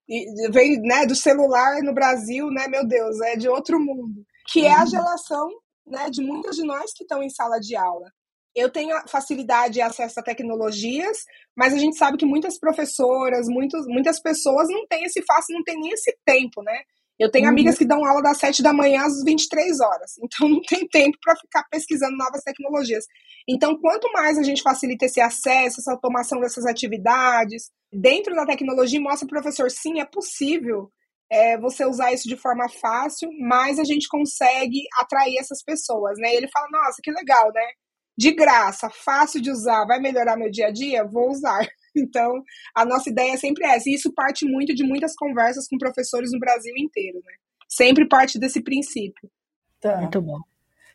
[0.10, 2.68] E vem né, do celular no Brasil, né?
[2.68, 4.26] Meu Deus, é de outro mundo.
[4.52, 4.88] Que é a uhum.
[4.88, 5.50] geração
[5.86, 8.12] né, de muitos de nós que estão em sala de aula.
[8.58, 11.20] Eu tenho facilidade e acesso a tecnologias,
[11.56, 15.64] mas a gente sabe que muitas professoras, muitos, muitas pessoas não têm esse fácil, não
[15.64, 16.82] tem nem esse tempo, né?
[17.20, 17.52] Eu tenho uhum.
[17.52, 21.16] amigas que dão aula das 7 da manhã às 23 horas, então não tem tempo
[21.24, 23.06] para ficar pesquisando novas tecnologias.
[23.48, 29.00] Então, quanto mais a gente facilita esse acesso, essa automação dessas atividades, dentro da tecnologia,
[29.00, 30.92] mostra para o professor, sim, é possível
[31.32, 36.34] é, você usar isso de forma fácil, mais a gente consegue atrair essas pessoas, né?
[36.34, 37.68] E ele fala, nossa, que legal, né?
[38.18, 41.04] De graça, fácil de usar, vai melhorar meu dia a dia?
[41.04, 41.60] Vou usar.
[42.00, 42.44] Então,
[42.76, 43.90] a nossa ideia é sempre essa.
[43.90, 47.34] E isso parte muito de muitas conversas com professores no Brasil inteiro, né?
[47.68, 49.28] Sempre parte desse princípio.
[49.82, 49.98] Tá.
[49.98, 50.38] Muito bom.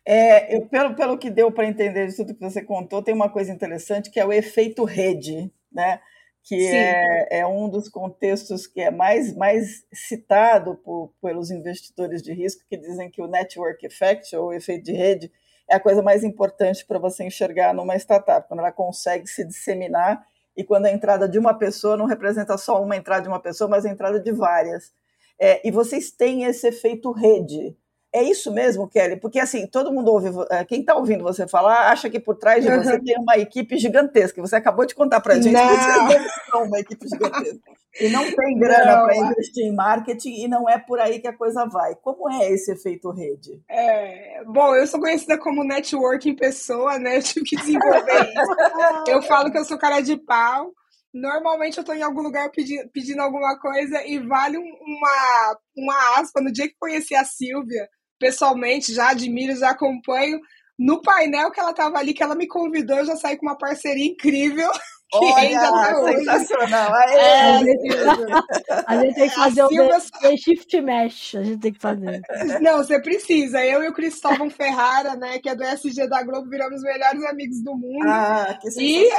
[0.06, 3.28] É, eu, pelo, pelo que deu para entender de tudo que você contou, tem uma
[3.28, 5.98] coisa interessante que é o efeito rede, né?
[6.44, 12.32] que é, é, um dos contextos que é mais, mais citado por, pelos investidores de
[12.32, 15.32] risco, que dizem que o network effect, ou o efeito de rede,
[15.68, 20.24] é a coisa mais importante para você enxergar numa startup, quando ela consegue se disseminar
[20.56, 23.68] e quando a entrada de uma pessoa não representa só uma entrada de uma pessoa,
[23.68, 24.92] mas a entrada de várias.
[25.38, 27.76] É, e vocês têm esse efeito rede.
[28.14, 29.16] É isso mesmo, Kelly?
[29.16, 32.62] Porque assim, todo mundo ouve, é, quem está ouvindo você falar, acha que por trás
[32.62, 32.82] de uhum.
[32.82, 34.40] você tem uma equipe gigantesca.
[34.42, 35.68] Você acabou de contar para a gente não.
[35.68, 37.72] que você não uma equipe gigantesca.
[38.00, 41.36] E não tem grana para investir em marketing e não é por aí que a
[41.36, 41.94] coisa vai.
[41.96, 43.62] Como é esse efeito rede?
[43.68, 47.16] É, bom, eu sou conhecida como networking pessoa, né?
[47.18, 49.10] Eu tive que desenvolver isso.
[49.10, 50.72] eu falo que eu sou cara de pau.
[51.12, 56.40] Normalmente eu estou em algum lugar pedindo, pedindo alguma coisa e vale uma, uma aspa.
[56.40, 57.86] No dia que conheci a Silvia,
[58.22, 60.38] pessoalmente, já admiro, já acompanho.
[60.78, 63.58] No painel que ela estava ali, que ela me convidou, eu já saí com uma
[63.58, 64.70] parceria incrível.
[65.14, 66.94] Olha, sensacional.
[67.10, 67.88] É, a, gente,
[68.86, 70.36] a, gente, tem que fazer o Silvia...
[70.38, 72.22] shift mesh, a gente tem que fazer.
[72.62, 73.62] Não, você precisa.
[73.62, 77.22] Eu e o Cristóvão Ferrara, né, que é do SG da Globo, viramos os melhores
[77.26, 78.08] amigos do mundo.
[78.08, 79.10] Ah, e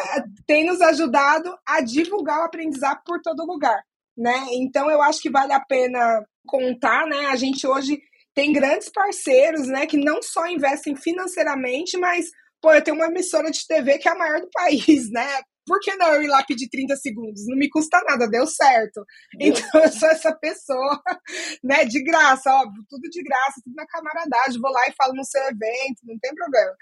[0.47, 3.83] tem nos ajudado a divulgar o aprendizado por todo lugar,
[4.17, 4.47] né?
[4.53, 7.27] Então eu acho que vale a pena contar, né?
[7.27, 8.01] A gente hoje
[8.33, 12.29] tem grandes parceiros, né, que não só investem financeiramente, mas
[12.61, 15.41] pô, eu tenho uma emissora de TV que é a maior do país, né?
[15.65, 17.45] por que não eu ir lá pedir 30 segundos?
[17.47, 19.03] Não me custa nada, deu certo.
[19.39, 21.01] Então eu sou essa pessoa,
[21.63, 25.23] né, de graça, óbvio, tudo de graça, tudo na camaradagem, vou lá e falo no
[25.23, 26.75] seu evento, não tem problema.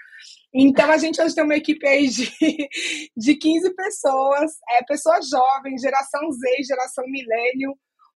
[0.54, 2.30] Então a gente hoje tem uma equipe aí de,
[3.16, 7.76] de 15 pessoas, é, pessoas jovens, geração Z, geração milênio.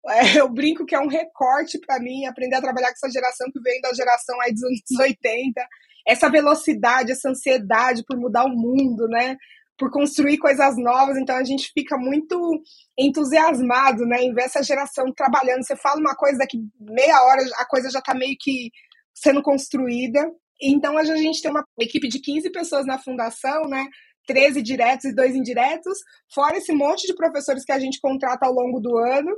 [0.09, 3.51] É, eu brinco que é um recorte para mim aprender a trabalhar com essa geração
[3.51, 5.67] que vem da geração aí dos anos 80.
[6.07, 9.37] Essa velocidade, essa ansiedade por mudar o mundo, né?
[9.77, 12.61] por construir coisas novas, então a gente fica muito
[12.97, 15.65] entusiasmado, né, em ver essa geração trabalhando.
[15.65, 18.71] Você fala uma coisa, daqui meia hora a coisa já está meio que
[19.13, 20.31] sendo construída.
[20.61, 23.85] Então a gente tem uma equipe de 15 pessoas na fundação, né,
[24.25, 25.97] 13 diretos e dois indiretos,
[26.33, 29.31] fora esse monte de professores que a gente contrata ao longo do ano.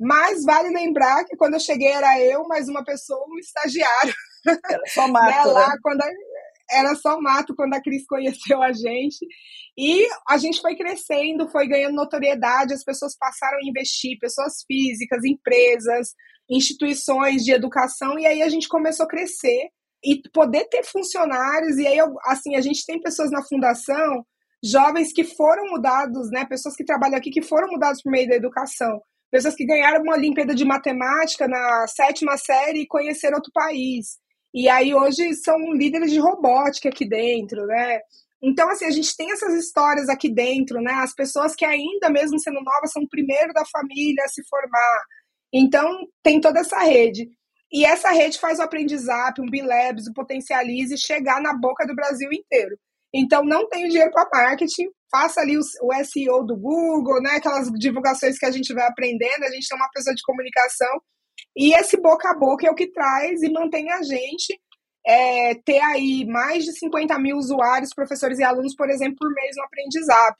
[0.00, 4.14] Mas vale lembrar que quando eu cheguei era eu, mais uma pessoa, um estagiário.
[4.68, 5.52] Era só mato, né?
[5.52, 6.10] Lá, quando a,
[6.72, 9.26] era só mato quando a Cris conheceu a gente.
[9.76, 15.24] E a gente foi crescendo, foi ganhando notoriedade, as pessoas passaram a investir, pessoas físicas,
[15.24, 16.08] empresas,
[16.50, 19.70] instituições de educação, e aí a gente começou a crescer
[20.04, 24.26] e poder ter funcionários, e aí, assim, a gente tem pessoas na fundação,
[24.62, 28.36] jovens que foram mudados, né, pessoas que trabalham aqui que foram mudados por meio da
[28.36, 34.18] educação, pessoas que ganharam uma Olimpíada de Matemática na sétima série e conheceram outro país,
[34.54, 38.00] e aí hoje são líderes de robótica aqui dentro, né?
[38.42, 40.92] Então, assim, a gente tem essas histórias aqui dentro, né?
[40.94, 45.00] As pessoas que ainda, mesmo sendo novas, são o primeiro da família a se formar.
[45.52, 45.88] Então,
[46.22, 47.28] tem toda essa rede.
[47.72, 52.28] E essa rede faz o aprendizado, um Bilabs, o Potencialize chegar na boca do Brasil
[52.32, 52.76] inteiro.
[53.14, 57.32] Então, não tenho dinheiro para marketing, faça ali o, SEO do Google, né?
[57.36, 61.00] Aquelas divulgações que a gente vai aprendendo, a gente tem uma pessoa de comunicação
[61.56, 64.58] e esse boca a boca é o que traz e mantém a gente
[65.06, 69.56] é, ter aí mais de 50 mil usuários, professores e alunos, por exemplo, por mês
[69.56, 70.36] no Aprendizap.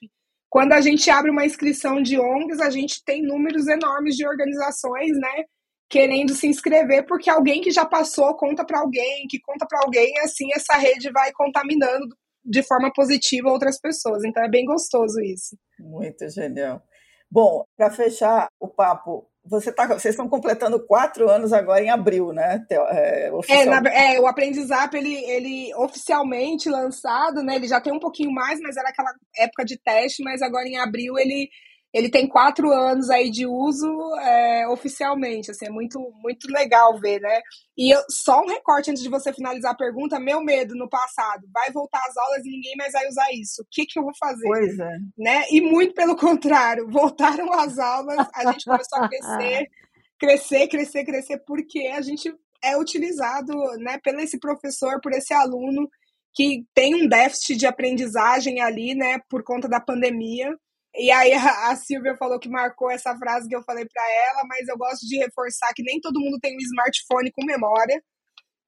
[0.48, 5.10] Quando a gente abre uma inscrição de ONGs, a gente tem números enormes de organizações,
[5.18, 5.44] né?
[5.88, 10.18] Querendo se inscrever, porque alguém que já passou conta para alguém, que conta para alguém,
[10.20, 14.24] assim essa rede vai contaminando de forma positiva outras pessoas.
[14.24, 15.56] Então é bem gostoso isso.
[15.78, 16.82] Muito genial.
[17.30, 22.32] Bom, para fechar o papo, você tá, vocês estão completando quatro anos agora em abril,
[22.32, 22.64] né?
[22.70, 27.56] É, é, na, é, o Aprendizap, ele, ele oficialmente lançado, né?
[27.56, 30.78] Ele já tem um pouquinho mais, mas era aquela época de teste, mas agora em
[30.78, 31.48] abril ele
[31.92, 33.86] ele tem quatro anos aí de uso
[34.20, 37.40] é, oficialmente, assim, é muito, muito legal ver, né?
[37.76, 41.46] E eu, só um recorte antes de você finalizar a pergunta, meu medo no passado,
[41.52, 44.14] vai voltar às aulas e ninguém mais vai usar isso, o que que eu vou
[44.18, 44.48] fazer?
[44.48, 44.96] Pois é.
[45.18, 45.44] Né?
[45.50, 49.68] E muito pelo contrário, voltaram às aulas, a gente começou a crescer,
[50.18, 55.90] crescer, crescer, crescer, porque a gente é utilizado, né, pelo esse professor, por esse aluno
[56.34, 60.56] que tem um déficit de aprendizagem ali, né, por conta da pandemia,
[60.94, 64.68] e aí a, Silvia falou que marcou essa frase que eu falei para ela, mas
[64.68, 68.02] eu gosto de reforçar que nem todo mundo tem um smartphone com memória.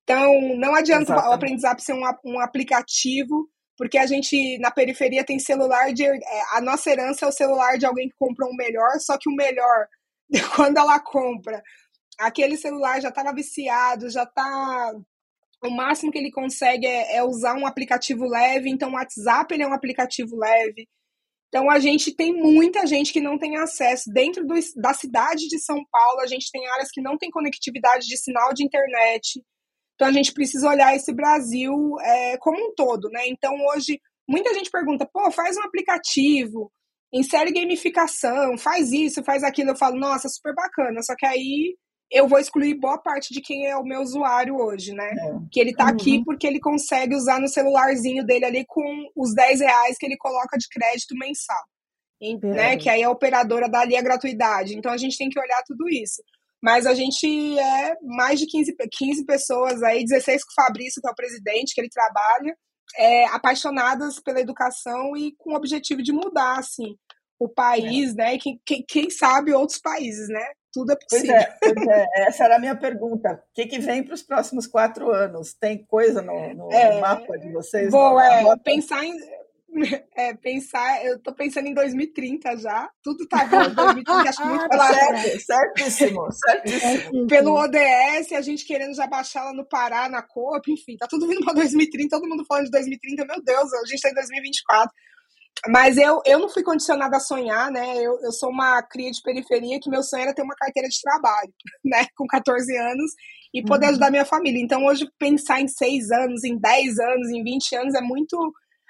[0.05, 1.31] Então, não adianta Exatamente.
[1.31, 6.05] o aprendizado ser um, um aplicativo, porque a gente na periferia tem celular de.
[6.05, 6.18] É,
[6.53, 9.35] a nossa herança é o celular de alguém que comprou um melhor, só que o
[9.35, 9.87] melhor,
[10.57, 11.62] quando ela compra,
[12.18, 14.93] aquele celular já estava viciado, já está
[15.62, 19.62] o máximo que ele consegue é, é, usar um aplicativo leve, então o WhatsApp ele
[19.62, 20.87] é um aplicativo leve.
[21.55, 24.11] Então, a gente tem muita gente que não tem acesso.
[24.13, 28.09] Dentro do, da cidade de São Paulo, a gente tem áreas que não tem conectividade
[28.09, 29.41] de sinal de internet.
[29.95, 33.29] Então, a gente precisa olhar esse Brasil é, como um todo, né?
[33.29, 36.73] Então, hoje, muita gente pergunta, pô, faz um aplicativo,
[37.13, 39.71] insere gamificação, faz isso, faz aquilo.
[39.71, 41.03] Eu falo, nossa, super bacana.
[41.03, 41.77] Só que aí
[42.11, 45.09] eu vou excluir boa parte de quem é o meu usuário hoje, né?
[45.09, 45.39] É.
[45.51, 45.91] Que ele tá uhum.
[45.91, 48.85] aqui porque ele consegue usar no celularzinho dele ali com
[49.17, 51.63] os 10 reais que ele coloca de crédito mensal.
[52.23, 52.47] É.
[52.47, 52.77] Né?
[52.77, 54.77] Que aí a operadora dá ali a gratuidade.
[54.77, 56.23] Então a gente tem que olhar tudo isso.
[56.63, 61.07] Mas a gente é mais de 15, 15 pessoas aí, 16 com o Fabrício, que
[61.07, 62.57] é o presidente, que ele trabalha,
[62.97, 66.97] é, apaixonadas pela educação e com o objetivo de mudar, assim,
[67.39, 68.15] o país, é.
[68.15, 68.35] né?
[68.35, 70.47] E quem, quem, quem, sabe outros países, né?
[70.75, 71.35] Tudo é possível.
[71.35, 72.07] Pois é, pois é.
[72.27, 73.33] essa era a minha pergunta.
[73.33, 75.55] O que, que vem para os próximos quatro anos?
[75.55, 77.93] Tem coisa no, no é, mapa de vocês?
[77.93, 79.14] Bom, é, pensar em,
[80.16, 82.91] é, pensar, eu tô pensando em 2030 já.
[83.03, 84.95] Tudo tá bom em 2030, acho muito claro.
[85.39, 87.27] certíssimo, certíssimo.
[87.29, 91.29] Pelo ODS, a gente querendo já baixar lá no Pará, na COP, enfim, tá tudo
[91.29, 94.93] vindo para 2030, todo mundo falando de 2030, meu Deus, a gente tá em 2024.
[95.69, 97.97] Mas eu, eu não fui condicionada a sonhar, né?
[97.97, 101.01] Eu, eu sou uma cria de periferia que meu sonho era ter uma carteira de
[101.01, 101.53] trabalho,
[101.85, 102.07] né?
[102.17, 103.13] Com 14 anos
[103.53, 103.91] e poder uhum.
[103.93, 104.61] ajudar minha família.
[104.61, 108.37] Então, hoje, pensar em 6 anos, em 10 anos, em 20 anos é muito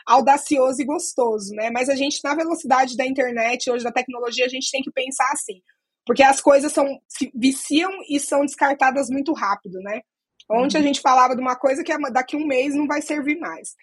[0.07, 1.71] audacioso e gostoso, né?
[1.71, 5.31] Mas a gente, na velocidade da internet, hoje da tecnologia, a gente tem que pensar
[5.33, 5.61] assim.
[6.07, 10.01] Porque as coisas são se viciam e são descartadas muito rápido, né?
[10.51, 10.83] Ontem uhum.
[10.83, 13.75] a gente falava de uma coisa que daqui a um mês não vai servir mais.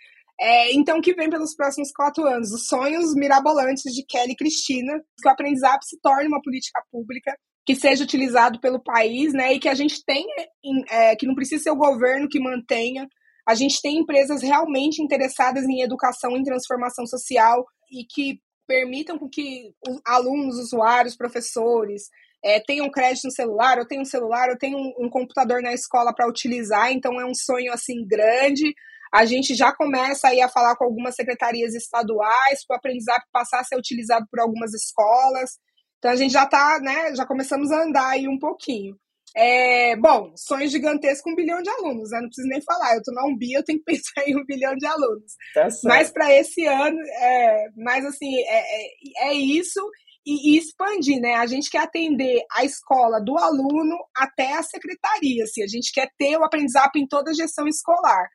[0.42, 2.52] É, então, o que vem pelos próximos quatro anos?
[2.52, 7.38] Os sonhos mirabolantes de Kelly e Cristina, que o aprendizado se torne uma política pública
[7.64, 9.54] que seja utilizado pelo país, né?
[9.54, 10.48] E que a gente tenha,
[10.90, 13.08] é, que não precisa ser o governo que mantenha,
[13.48, 19.72] a gente tem empresas realmente interessadas em educação, em transformação social e que permitam que
[19.88, 22.04] os alunos, usuários, professores
[22.44, 25.74] é, tenham crédito no celular, eu tenho um celular, eu tenho um, um computador na
[25.74, 28.74] escola para utilizar, então é um sonho assim grande.
[29.14, 33.60] A gente já começa aí a falar com algumas secretarias estaduais para o aprendizado passar
[33.60, 35.60] a ser utilizado por algumas escolas.
[35.98, 38.96] Então a gente já está, né, já começamos a andar aí um pouquinho.
[39.36, 42.20] É, bom, sonhos gigantescos com um bilhão de alunos, né?
[42.20, 42.96] Não preciso nem falar.
[42.96, 45.34] Eu tô na UMBI, eu tenho que pensar em um bilhão de alunos.
[45.54, 49.80] Tá mas para esse ano, é, mas assim, é, é, é isso
[50.26, 51.36] e, e, expandir, né?
[51.36, 56.10] A gente quer atender a escola do aluno até a secretaria, assim, a gente quer
[56.18, 58.28] ter o aprendizado em toda a gestão escolar.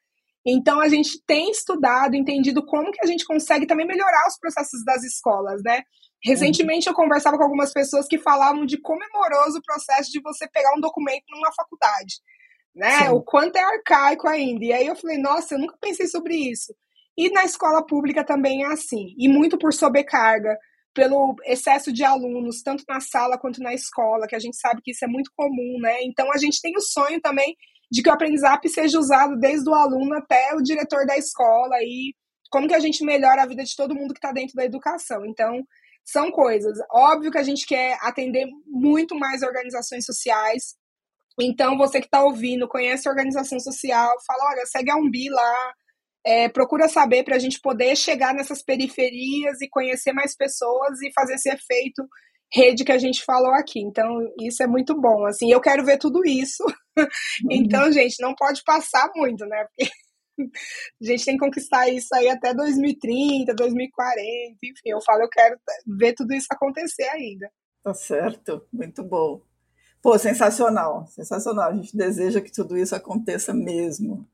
[0.46, 4.84] Então a gente tem estudado, entendido como que a gente consegue também melhorar os processos
[4.84, 5.82] das escolas, né?
[6.22, 10.20] Recentemente eu conversava com algumas pessoas que falavam de como é moroso o processo de
[10.20, 12.14] você pegar um documento numa faculdade,
[12.74, 12.98] né?
[12.98, 13.08] Sim.
[13.08, 14.64] O quanto é arcaico ainda.
[14.64, 16.72] E aí eu falei, nossa, eu nunca pensei sobre isso.
[17.18, 20.56] E na escola pública também é assim, e muito por sobrecarga,
[20.94, 24.92] pelo excesso de alunos, tanto na sala quanto na escola, que a gente sabe que
[24.92, 26.02] isso é muito comum, né?
[26.02, 27.56] Então a gente tem o sonho também
[27.90, 32.14] de que o aprendizado seja usado desde o aluno até o diretor da escola e
[32.50, 35.24] como que a gente melhora a vida de todo mundo que está dentro da educação.
[35.24, 35.62] Então,
[36.04, 36.78] são coisas.
[36.90, 40.76] Óbvio que a gente quer atender muito mais organizações sociais.
[41.40, 45.74] Então, você que está ouvindo, conhece a organização social, fala: olha, segue a Umbi lá,
[46.24, 51.12] é, procura saber para a gente poder chegar nessas periferias e conhecer mais pessoas e
[51.12, 52.08] fazer esse efeito
[52.52, 53.80] rede que a gente falou aqui.
[53.80, 54.08] Então,
[54.40, 55.26] isso é muito bom.
[55.26, 56.64] Assim, eu quero ver tudo isso.
[57.50, 59.66] então, gente, não pode passar muito, né?
[59.66, 59.90] Porque
[61.02, 65.58] a gente tem que conquistar isso aí até 2030, 2040, enfim, eu falo, eu quero
[65.98, 67.50] ver tudo isso acontecer ainda.
[67.82, 69.40] Tá certo, muito bom.
[70.02, 71.70] Pô, sensacional, sensacional.
[71.70, 74.26] A gente deseja que tudo isso aconteça mesmo,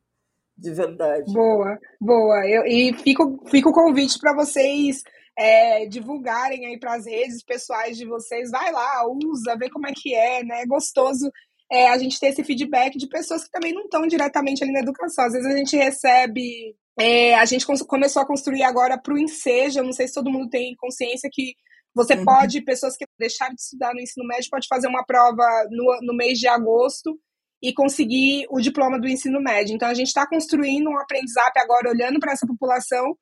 [0.56, 1.32] de verdade.
[1.32, 2.46] Boa, boa.
[2.46, 5.02] Eu, e fico, fica o convite para vocês
[5.36, 8.50] é, divulgarem aí para as redes pessoais de vocês.
[8.50, 10.62] Vai lá, usa, vê como é que é, né?
[10.62, 11.30] É gostoso
[11.70, 14.80] é, a gente ter esse feedback de pessoas que também não estão diretamente ali na
[14.80, 15.24] educação.
[15.24, 16.76] Às vezes a gente recebe.
[17.00, 20.50] É, a gente começou a construir agora para o Enseja, não sei se todo mundo
[20.50, 21.54] tem consciência que
[21.94, 22.24] você uhum.
[22.24, 26.14] pode, pessoas que deixaram de estudar no ensino médio, pode fazer uma prova no, no
[26.14, 27.18] mês de agosto
[27.62, 29.74] e conseguir o diploma do ensino médio.
[29.74, 33.16] Então a gente está construindo um aprendizado agora olhando para essa população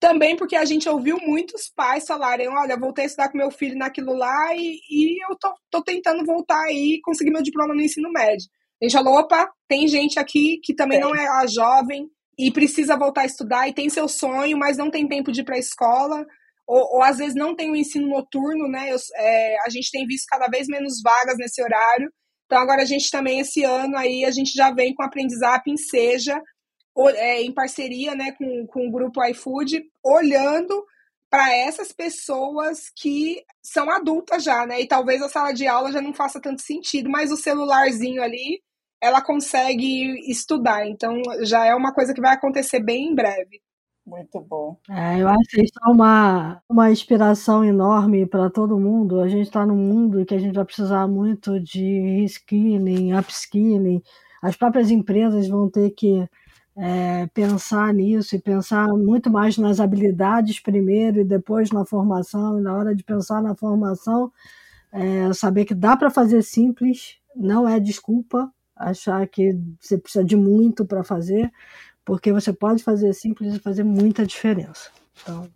[0.00, 3.76] também porque a gente ouviu muitos pais falarem: olha, voltei a estudar com meu filho
[3.76, 7.82] naquilo lá e, e eu tô, tô tentando voltar aí e conseguir meu diploma no
[7.82, 8.48] ensino médio.
[8.80, 11.00] A gente falou: opa, tem gente aqui que também é.
[11.00, 14.90] não é a jovem e precisa voltar a estudar e tem seu sonho, mas não
[14.90, 16.26] tem tempo de ir para a escola.
[16.66, 18.90] Ou, ou, às vezes não tem o ensino noturno, né?
[18.90, 22.10] Eu, é, a gente tem visto cada vez menos vagas nesse horário.
[22.46, 25.04] Então agora a gente também, esse ano aí, a gente já vem com
[25.66, 26.40] em Seja,
[27.14, 30.84] é, em parceria né, com, com o grupo iFood, olhando
[31.34, 34.80] para essas pessoas que são adultas já, né?
[34.80, 38.62] E talvez a sala de aula já não faça tanto sentido, mas o celularzinho ali,
[39.00, 40.86] ela consegue estudar.
[40.86, 43.60] Então já é uma coisa que vai acontecer bem em breve.
[44.06, 44.76] Muito bom.
[44.88, 49.20] É, eu acho que isso é uma, uma inspiração enorme para todo mundo.
[49.20, 54.02] A gente está num mundo que a gente vai precisar muito de reskilling, upskilling.
[54.42, 56.28] As próprias empresas vão ter que
[56.76, 62.58] é, pensar nisso e pensar muito mais nas habilidades primeiro e depois na formação.
[62.58, 64.32] E na hora de pensar na formação,
[64.92, 70.36] é, saber que dá para fazer simples, não é desculpa achar que você precisa de
[70.36, 71.50] muito para fazer,
[72.04, 74.90] porque você pode fazer simples e fazer muita diferença.
[75.22, 75.48] Então,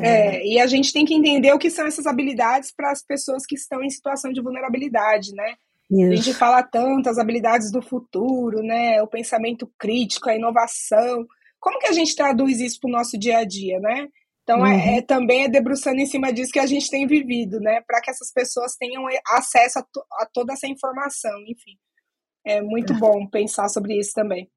[0.00, 3.44] é, e a gente tem que entender o que são essas habilidades para as pessoas
[3.44, 5.54] que estão em situação de vulnerabilidade, né?
[5.90, 6.12] Isso.
[6.12, 9.00] A gente fala tanto as habilidades do futuro, né?
[9.02, 11.24] O pensamento crítico, a inovação.
[11.60, 14.08] Como que a gente traduz isso para o nosso dia a dia, né?
[14.42, 14.78] Então, é, uhum.
[14.78, 17.80] é, é, também é debruçando em cima disso que a gente tem vivido, né?
[17.86, 21.76] Para que essas pessoas tenham acesso a, to a, toda essa informação, enfim.
[22.44, 23.12] É muito Perfeito.
[23.12, 24.48] bom pensar sobre isso também.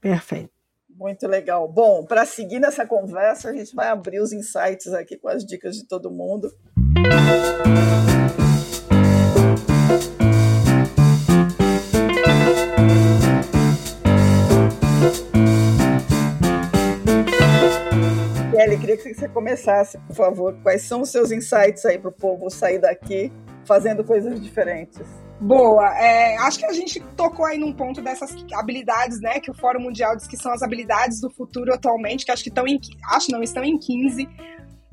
[0.00, 0.50] Perfeito.
[0.88, 1.70] Muito legal.
[1.70, 5.76] Bom, para seguir nessa conversa, a gente vai abrir os insights aqui com as dicas
[5.76, 6.50] de todo mundo.
[6.96, 8.15] Kelly,
[18.96, 20.56] queria que você começasse, por favor.
[20.62, 23.32] Quais são os seus insights aí para o povo sair daqui
[23.64, 25.06] fazendo coisas diferentes?
[25.40, 25.94] Boa.
[25.98, 29.38] É, acho que a gente tocou aí num ponto dessas habilidades, né?
[29.38, 32.48] Que o Fórum Mundial diz que são as habilidades do futuro atualmente, que acho que
[32.48, 32.80] estão em.
[33.10, 34.28] Acho não, estão em 15.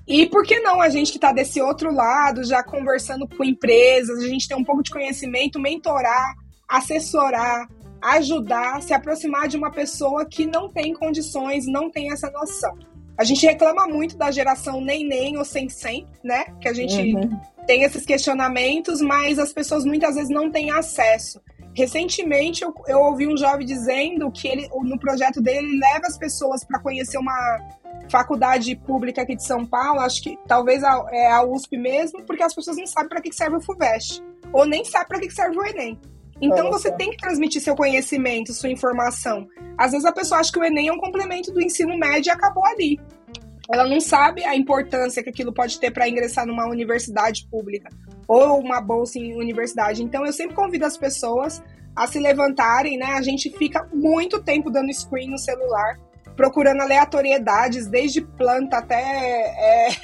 [0.06, 4.22] E por que não a gente que está desse outro lado, já conversando com empresas,
[4.22, 6.36] a gente tem um pouco de conhecimento, mentorar,
[6.68, 7.66] assessorar,
[8.02, 12.78] ajudar, se aproximar de uma pessoa que não tem condições, não tem essa noção.
[13.18, 16.46] A gente reclama muito da geração nem nem ou sem sem, né?
[16.60, 17.40] Que a gente uhum.
[17.68, 21.40] tem esses questionamentos, mas as pessoas muitas vezes não têm acesso.
[21.76, 26.18] Recentemente eu, eu ouvi um jovem dizendo que ele no projeto dele ele leva as
[26.18, 27.60] pessoas para conhecer uma
[28.10, 32.44] faculdade pública aqui de São Paulo, acho que talvez a, é a USP mesmo, porque
[32.44, 35.58] as pessoas não sabem para que serve o FUVEST, ou nem sabem para que serve
[35.58, 36.00] o Enem.
[36.46, 39.48] Então você tem que transmitir seu conhecimento, sua informação.
[39.78, 42.32] Às vezes a pessoa acha que o Enem é um complemento do ensino médio e
[42.32, 43.00] acabou ali.
[43.72, 47.90] Ela não sabe a importância que aquilo pode ter para ingressar numa universidade pública
[48.28, 50.04] ou uma bolsa em universidade.
[50.04, 51.64] Então eu sempre convido as pessoas
[51.96, 53.14] a se levantarem, né?
[53.14, 55.98] A gente fica muito tempo dando screen no celular,
[56.36, 58.96] procurando aleatoriedades, desde planta até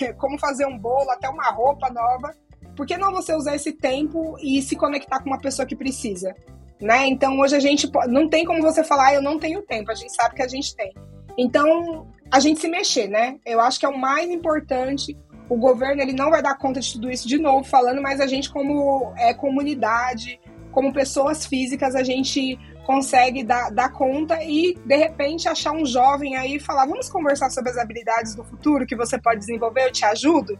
[0.03, 2.33] é, como fazer um bolo, até uma roupa nova
[2.79, 6.33] por que não você usar esse tempo e se conectar com uma pessoa que precisa?
[6.79, 7.07] Né?
[7.07, 9.93] Então hoje a gente não tem como você falar, ah, eu não tenho tempo, a
[9.93, 10.93] gente sabe que a gente tem.
[11.37, 13.35] Então a gente se mexer, né?
[13.45, 15.17] Eu acho que é o mais importante.
[15.49, 18.27] O governo ele não vai dar conta de tudo isso de novo falando, mas a
[18.27, 20.39] gente como é, comunidade,
[20.71, 26.37] como pessoas físicas, a gente consegue dar, dar conta e de repente achar um jovem
[26.37, 29.91] aí e falar, vamos conversar sobre as habilidades do futuro que você pode desenvolver, eu
[29.91, 30.57] te ajudo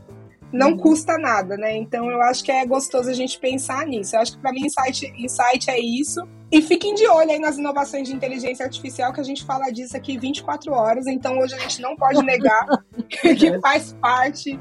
[0.52, 0.78] não uhum.
[0.78, 1.76] custa nada, né?
[1.78, 4.16] Então eu acho que é gostoso a gente pensar nisso.
[4.16, 6.28] Eu acho que para mim insight, insight é isso.
[6.52, 9.96] E fiquem de olho aí nas inovações de inteligência artificial, que a gente fala disso
[9.96, 11.06] aqui 24 horas.
[11.06, 12.66] Então hoje a gente não pode negar
[13.10, 14.60] que faz parte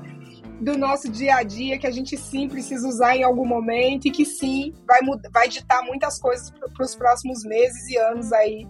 [0.61, 4.11] do nosso dia a dia, que a gente sim precisa usar em algum momento e
[4.11, 8.67] que sim vai, vai ditar muitas coisas para os próximos meses e anos aí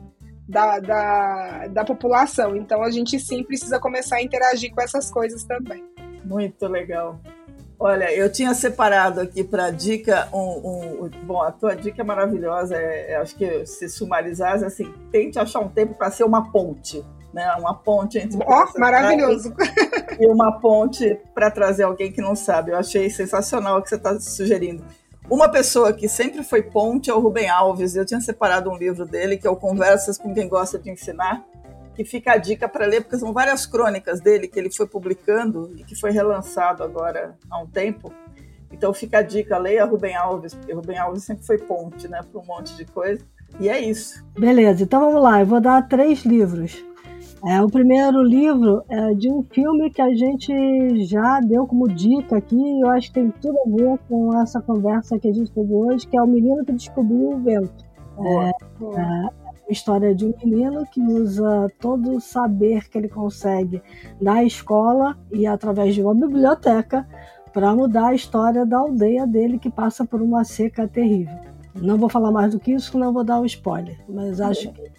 [0.48, 2.54] da, da, da população.
[2.54, 5.84] Então a gente sim precisa começar a interagir com essas coisas também.
[6.24, 7.18] Muito legal.
[7.80, 12.76] Olha, eu tinha separado aqui para dica um, um, Bom, a tua dica é maravilhosa.
[12.76, 17.04] É, é, acho que se sumarizasse, assim, tente achar um tempo para ser uma ponte.
[17.32, 18.38] Né, uma ponte entre.
[18.44, 19.54] Oh, maravilhoso!
[20.18, 22.72] E uma ponte para trazer alguém que não sabe.
[22.72, 24.82] Eu achei sensacional o que você está sugerindo.
[25.30, 27.94] Uma pessoa que sempre foi ponte é o Rubem Alves.
[27.94, 31.44] Eu tinha separado um livro dele, que é o Conversas com Quem Gosta de Ensinar
[31.98, 35.72] que fica a dica para ler, porque são várias crônicas dele que ele foi publicando
[35.76, 38.12] e que foi relançado agora há um tempo.
[38.70, 42.40] Então fica a dica, leia Rubem Alves, porque Rubem Alves sempre foi ponte, né, para
[42.40, 43.24] um monte de coisa.
[43.58, 44.24] E é isso.
[44.38, 46.84] Beleza, então vamos lá, eu vou dar três livros.
[47.44, 52.36] É, o primeiro livro é de um filme que a gente já deu como dica
[52.36, 55.50] aqui, e eu acho que tem tudo a ver com essa conversa que a gente
[55.50, 57.88] teve hoje, que é O Menino que Descobriu o Vento.
[58.20, 59.28] É, é,
[59.72, 63.82] história de um menino que usa todo o saber que ele consegue
[64.20, 67.06] na escola e através de uma biblioteca
[67.52, 71.36] para mudar a história da aldeia dele que passa por uma seca terrível.
[71.74, 74.72] Não vou falar mais do que isso, não vou dar o um spoiler, mas acho
[74.72, 74.90] que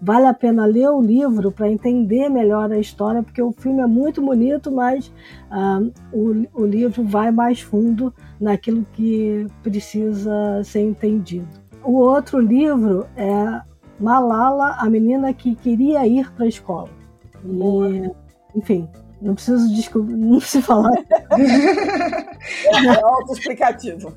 [0.00, 3.86] vale a pena ler o livro para entender melhor a história, porque o filme é
[3.86, 5.08] muito bonito, mas
[5.50, 11.48] uh, o, o livro vai mais fundo naquilo que precisa ser entendido.
[11.82, 13.60] O outro livro é
[13.98, 16.88] Malala, a menina que queria ir para a escola.
[17.44, 18.10] E
[18.56, 18.88] enfim,
[19.20, 20.92] não preciso descobrir, não se falar.
[22.72, 24.12] é autoexplicativo.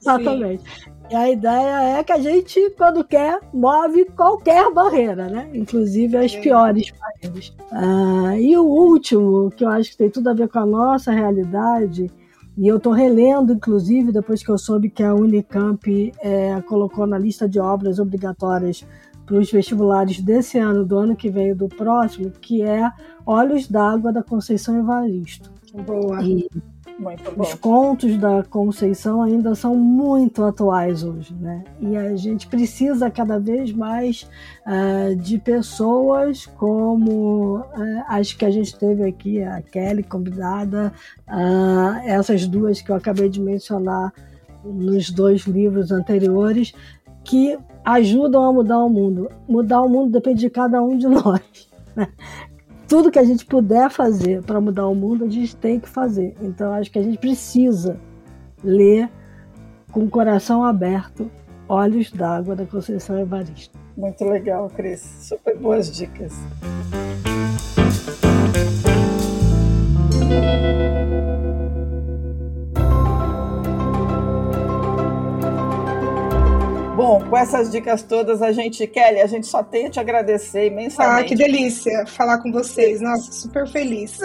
[0.00, 0.62] Exatamente.
[0.62, 0.94] Sim.
[1.10, 5.50] E a ideia é que a gente, quando quer, move qualquer barreira, né?
[5.52, 7.54] Inclusive as piores barreiras.
[7.70, 11.12] Ah, e o último, que eu acho que tem tudo a ver com a nossa
[11.12, 12.10] realidade,
[12.56, 17.18] e eu estou relendo, inclusive, depois que eu soube que a Unicamp é, colocou na
[17.18, 18.86] lista de obras obrigatórias
[19.24, 22.90] para os vestibulares desse ano, do ano que vem e do próximo, que é
[23.26, 25.50] Olhos d'Água da Conceição Evaristo.
[25.86, 26.22] Boa.
[26.22, 26.48] E
[27.36, 31.64] os contos da Conceição ainda são muito atuais hoje, né?
[31.80, 34.28] E a gente precisa cada vez mais
[34.64, 40.92] uh, de pessoas como uh, as que a gente teve aqui, a Kelly convidada,
[41.28, 44.12] uh, essas duas que eu acabei de mencionar
[44.64, 46.72] nos dois livros anteriores,
[47.24, 49.30] que ajudam a mudar o mundo.
[49.48, 51.68] Mudar o mundo depende de cada um de nós.
[51.94, 52.08] Né?
[52.88, 56.34] Tudo que a gente puder fazer para mudar o mundo, a gente tem que fazer.
[56.40, 57.98] Então, acho que a gente precisa
[58.62, 59.10] ler
[59.92, 61.30] com o coração aberto
[61.68, 63.78] Olhos d'Água da Conceição Evaristo.
[63.96, 65.00] Muito legal, Cris.
[65.00, 66.34] Super boas dicas.
[77.04, 80.68] Bom, com essas dicas todas, a gente, Kelly, a gente só tem a te agradecer
[80.68, 81.20] imensamente.
[81.20, 82.98] Ah, que delícia falar com vocês.
[83.02, 84.18] Nossa, super feliz.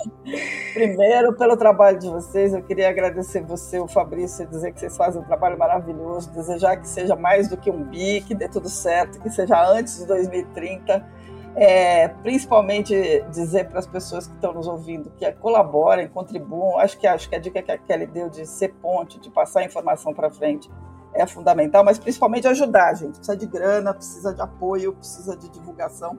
[0.72, 5.20] Primeiro, pelo trabalho de vocês, eu queria agradecer você, o Fabrício, dizer que vocês fazem
[5.20, 9.20] um trabalho maravilhoso, desejar que seja mais do que um bi, que dê tudo certo,
[9.20, 11.06] que seja antes de 2030.
[11.54, 12.94] É, principalmente
[13.30, 16.78] dizer para as pessoas que estão nos ouvindo que colaborem, contribuam.
[16.78, 19.60] Acho que acho que a dica que a Kelly deu de ser ponte, de passar
[19.60, 20.70] a informação para frente,
[21.16, 23.16] é fundamental, mas principalmente ajudar, gente.
[23.16, 26.18] Precisa de grana, precisa de apoio, precisa de divulgação,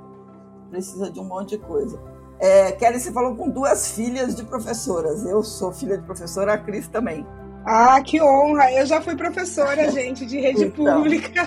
[0.70, 2.00] precisa de um monte de coisa.
[2.40, 5.26] É, Kelly, você falou com duas filhas de professoras.
[5.26, 7.26] Eu sou filha de professora, a Cris também.
[7.66, 8.72] Ah, que honra!
[8.72, 11.42] Eu já fui professora, gente, de rede então, pública.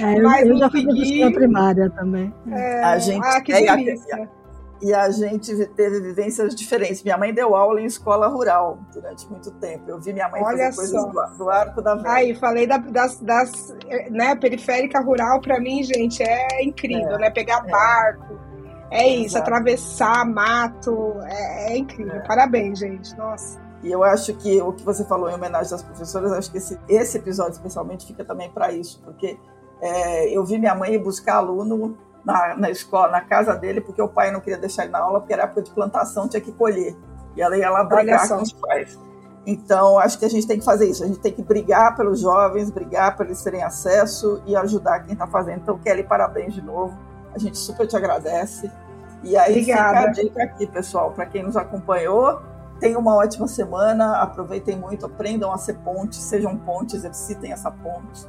[0.00, 2.34] É, eu, eu já fui professora primária também.
[2.50, 4.37] É, a gente, ah, que é, delícia
[4.80, 7.02] e a gente teve vivências diferentes.
[7.02, 9.84] Minha mãe deu aula em escola rural durante muito tempo.
[9.88, 11.10] Eu vi minha mãe Olha fazer só.
[11.10, 12.10] coisas do, do, arco da velha.
[12.10, 13.74] Aí, falei da, das, das,
[14.10, 17.30] né, periférica rural, para mim, gente, é incrível, é, né?
[17.30, 17.70] Pegar é.
[17.70, 18.38] barco,
[18.90, 19.50] é isso, Exato.
[19.50, 22.14] atravessar mato, é, é incrível.
[22.14, 22.26] É.
[22.26, 23.60] Parabéns, gente, nossa.
[23.82, 26.78] E eu acho que o que você falou em homenagem às professoras, acho que esse,
[26.88, 29.38] esse episódio especialmente fica também para isso, porque
[29.80, 34.08] é, eu vi minha mãe buscar aluno na, na escola, na casa dele, porque o
[34.08, 36.96] pai não queria deixar ele na aula, porque era época de plantação, tinha que colher.
[37.36, 38.98] E ela ia lá brigar com os pais.
[39.46, 41.02] Então, acho que a gente tem que fazer isso.
[41.02, 45.14] A gente tem que brigar pelos jovens, brigar para eles terem acesso e ajudar quem
[45.14, 45.60] está fazendo.
[45.60, 46.98] Então, Kelly, parabéns de novo.
[47.34, 48.70] A gente super te agradece.
[49.22, 49.98] E aí, Obrigada.
[49.98, 52.42] fica a dica aqui, pessoal, para quem nos acompanhou.
[52.78, 58.26] Tenham uma ótima semana, aproveitem muito, aprendam a ser pontes, sejam pontes, exercitem essa ponte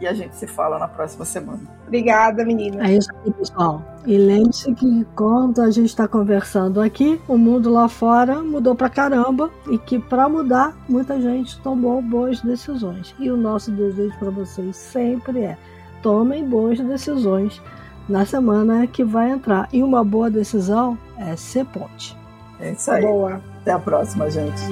[0.00, 1.60] e a gente se fala na próxima semana.
[1.86, 2.88] Obrigada, menina.
[2.88, 3.82] É isso aí, pessoal.
[4.06, 8.88] E lembre-se que enquanto a gente está conversando aqui, o mundo lá fora mudou pra
[8.88, 13.14] caramba e que para mudar, muita gente tomou boas decisões.
[13.18, 15.58] E o nosso desejo para vocês sempre é:
[16.02, 17.60] tomem boas decisões
[18.08, 19.68] na semana que vai entrar.
[19.72, 22.16] E uma boa decisão é ser ponte.
[22.60, 23.02] É isso aí.
[23.02, 23.40] Boa.
[23.60, 24.62] Até a próxima, gente.